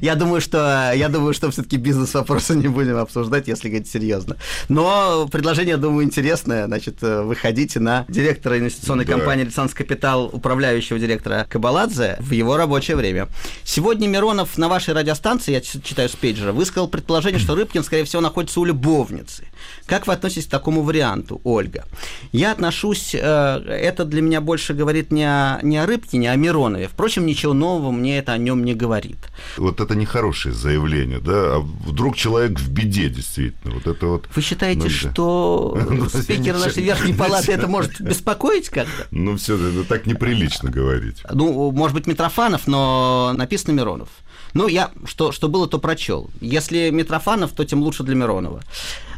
[0.00, 4.36] Я думаю, что я думаю, что все-таки бизнес-вопросы не будем обсуждать, если говорить серьезно.
[4.68, 6.66] Но предложение, думаю, интересное.
[6.66, 12.96] Значит, э, выходите на директора инвестиционной компании «Ренессанс Капитал», управляющего директора Кабаладзе в его рабочее
[12.96, 13.28] время.
[13.62, 18.20] Сегодня Миронов на вашей радиостанции, я читаю с пейджера, высказал предположение, что Рыбкин, скорее всего,
[18.20, 19.44] находится у любовницы.
[19.86, 21.84] Как вы относитесь к такому варианту, Ольга?
[22.32, 26.36] Я отношусь, э, это для меня больше говорит не о, не о Рыбкине, а о
[26.36, 26.88] Миронове.
[26.88, 29.18] Впрочем, ничего нового мне это о нем не говорит.
[29.56, 31.56] Вот это нехорошее заявление, да?
[31.56, 33.74] А вдруг человек в беде, действительно.
[33.74, 34.28] Вот это вот...
[34.34, 39.06] Вы считаете, ну, что ну, спикер нашей верхней палаты это может беспокоить как-то?
[39.12, 41.22] Ну, все, это так неприлично говорить.
[41.30, 44.08] Ну, может быть, Митрофанов, но написано Миронов.
[44.54, 46.30] Ну, я что, что было, то прочел.
[46.40, 48.60] Если Митрофанов, то тем лучше для Миронова.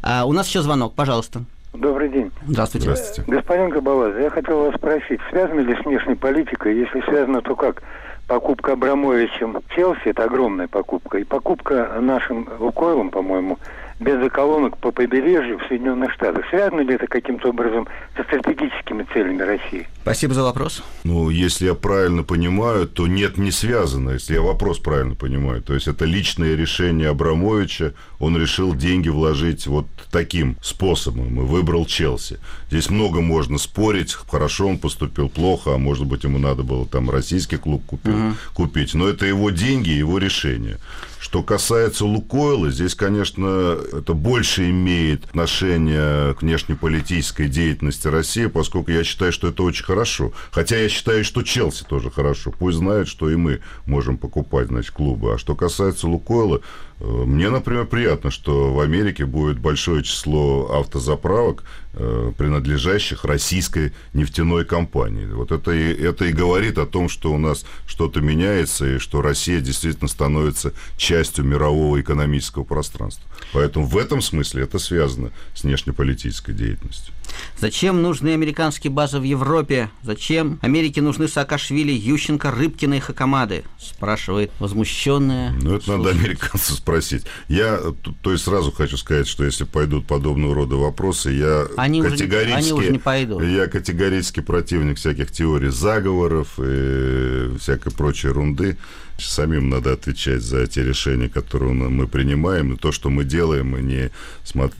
[0.03, 1.43] А, у нас еще звонок, пожалуйста.
[1.75, 2.31] Добрый день.
[2.47, 2.91] Здравствуйте.
[2.91, 3.31] Здравствуйте.
[3.31, 6.79] Господин Габалаз, я хотел вас спросить, связано ли с внешней политикой?
[6.79, 7.83] Если связано, то как?
[8.27, 11.19] Покупка Абрамовичем Челси– это огромная покупка.
[11.19, 13.59] И покупка нашим Лукойлом, по-моему,
[13.99, 16.45] бензоколонок по побережью в Соединенных Штатах.
[16.51, 19.89] Связано ли это каким-то образом со стратегическими целями России?
[20.03, 20.83] Спасибо за вопрос.
[21.05, 25.63] Ну, если я правильно понимаю, то нет, не связано, если я вопрос правильно понимаю.
[25.63, 31.87] То есть это личное решение Абрамовича, он решил деньги вложить вот таким способом и выбрал
[31.87, 32.39] Челси.
[32.69, 37.11] Здесь много можно спорить, хорошо он поступил, плохо, а может быть ему надо было там
[37.11, 38.35] российский клуб купить, угу.
[38.55, 38.95] купить.
[38.95, 40.79] Но это его деньги, его решение.
[41.27, 49.03] Что касается Лукойла, здесь, конечно, это больше имеет отношение к внешнеполитической деятельности России, поскольку я
[49.03, 50.33] считаю, что это очень хорошо.
[50.53, 52.53] Хотя я считаю, что Челси тоже хорошо.
[52.57, 55.35] Пусть знают, что и мы можем покупать, значит, клубы.
[55.35, 56.61] А что касается Лукойла,
[57.01, 65.27] мне, например, приятно, что в Америке будет большое число автозаправок, э, принадлежащих российской нефтяной компании.
[65.27, 69.21] Вот это и, это и говорит о том, что у нас что-то меняется, и что
[69.21, 73.29] Россия действительно становится частью мирового экономического пространства.
[73.53, 77.13] Поэтому в этом смысле это связано с внешнеполитической деятельностью.
[77.59, 79.91] Зачем нужны американские базы в Европе?
[80.03, 83.65] Зачем Америке нужны Саакашвили, Ющенко, Рыбкина и Хакамады?
[83.79, 85.53] Спрашивает возмущенная.
[85.53, 87.25] Ну, это надо американцев спросить.
[87.49, 87.81] Я,
[88.23, 92.73] то есть, сразу хочу сказать, что если пойдут подобного рода вопросы, я они категорически...
[92.73, 93.43] Уже, они уже не пойдут.
[93.43, 98.79] Я категорически противник всяких теорий заговоров и всякой прочей ерунды.
[99.19, 103.83] Самим надо отвечать за те решения, которые мы принимаем, и то, что мы делаем, и
[103.83, 104.11] не,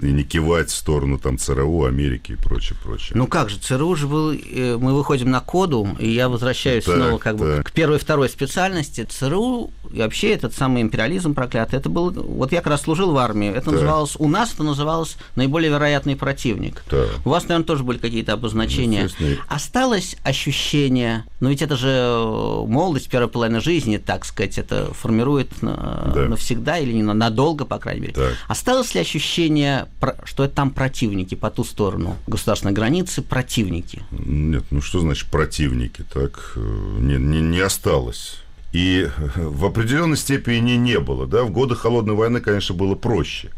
[0.03, 3.13] и не кивать в сторону там ЦРУ, Америки и прочее, прочее.
[3.15, 6.97] Ну как же, ЦРУ же был, э, мы выходим на коду, и я возвращаюсь так,
[6.97, 7.39] снова как так.
[7.39, 9.07] бы к первой и второй специальности.
[9.09, 13.19] ЦРУ и вообще этот самый империализм проклятый, это был, вот я как раз служил в
[13.19, 13.75] армии, это так.
[13.75, 16.83] называлось, у нас это называлось наиболее вероятный противник.
[16.91, 17.09] Так.
[17.25, 19.09] У вас, наверное, тоже были какие-то обозначения.
[19.19, 24.93] Ну, Осталось ощущение, ну ведь это же э, молодость, первая половина жизни, так сказать, это
[24.93, 26.27] формирует да.
[26.29, 28.15] навсегда или не надолго, по крайней мере.
[28.15, 28.35] Так.
[28.49, 29.87] Осталось ли ощущение,
[30.25, 34.03] что это там противники по ту сторону государственной границы, противники?
[34.11, 36.05] Нет, ну что значит противники?
[36.13, 36.61] Так э,
[37.01, 38.39] не, не, не осталось.
[38.73, 41.27] И в определенной степени не было.
[41.27, 41.45] Да?
[41.45, 43.51] В годы Холодной войны, конечно, было проще.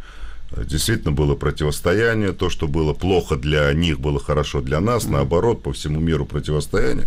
[0.57, 5.73] Действительно было противостояние, то, что было плохо для них, было хорошо для нас, наоборот, по
[5.73, 7.07] всему миру противостояние.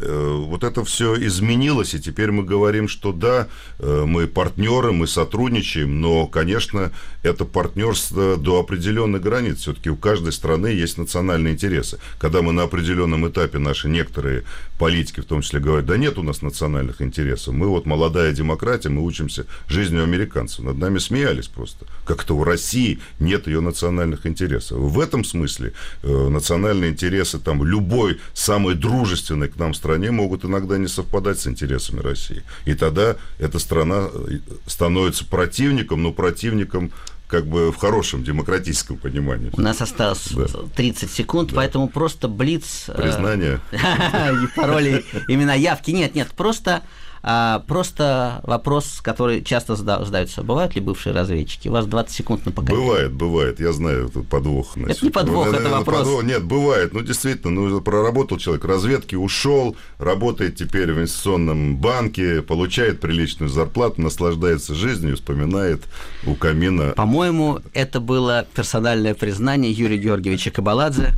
[0.00, 3.48] Э, вот это все изменилось, и теперь мы говорим, что да,
[3.78, 6.90] э, мы партнеры, мы сотрудничаем, но, конечно,
[7.22, 9.58] это партнерство до определенной границ.
[9.58, 11.98] Все-таки у каждой страны есть национальные интересы.
[12.18, 14.44] Когда мы на определенном этапе наши некоторые
[14.78, 18.88] политики, в том числе, говорят, да нет у нас национальных интересов, мы вот молодая демократия,
[18.88, 20.64] мы учимся жизнью американцев.
[20.64, 21.86] Над нами смеялись просто.
[22.06, 24.78] Как-то у России нет ее национальных интересов.
[24.78, 25.72] В этом смысле
[26.02, 31.48] э, национальные интересы там любой самой дружественной к нам стране могут иногда не совпадать с
[31.48, 32.42] интересами России.
[32.64, 36.92] И тогда эта страна э, становится противником, но противником
[37.26, 39.50] как бы в хорошем демократическом понимании.
[39.52, 40.46] У нас осталось да.
[40.76, 41.56] 30 секунд, да.
[41.56, 42.84] поэтому просто блиц...
[42.86, 43.60] Э, Признание.
[44.56, 45.90] Пароли, имена явки.
[45.90, 46.82] Нет, нет, просто
[47.22, 50.42] а, просто вопрос, который часто задаются.
[50.42, 51.68] Бывают ли бывшие разведчики?
[51.68, 52.86] У вас 20 секунд на поколение.
[52.86, 53.60] Бывает, бывает.
[53.60, 54.72] Я знаю, тут подвох.
[54.74, 54.96] Значит.
[54.96, 55.98] Это не подвох, это, это вопрос.
[55.98, 56.24] Подвох.
[56.24, 56.94] Нет, бывает.
[56.94, 64.00] Ну, действительно, ну, проработал человек разведки, ушел, работает теперь в инвестиционном банке, получает приличную зарплату,
[64.00, 65.82] наслаждается жизнью, вспоминает
[66.26, 66.92] у камина.
[66.96, 71.12] По-моему, это было персональное признание Юрия Георгиевича Кабаладзе,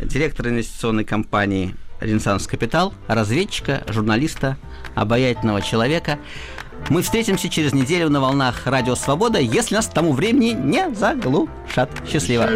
[0.00, 4.56] директора инвестиционной компании «Ренессанс Капитал», разведчика, журналиста,
[4.94, 6.18] обаятельного человека.
[6.88, 11.90] Мы встретимся через неделю на волнах Радио Свобода, если нас к тому времени не заглушат.
[12.10, 12.48] Счастливо.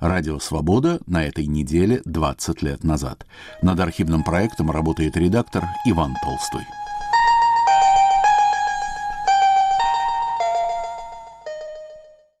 [0.00, 3.26] Радио «Свобода» на этой неделе 20 лет назад.
[3.62, 6.62] Над архивным проектом работает редактор Иван Толстой.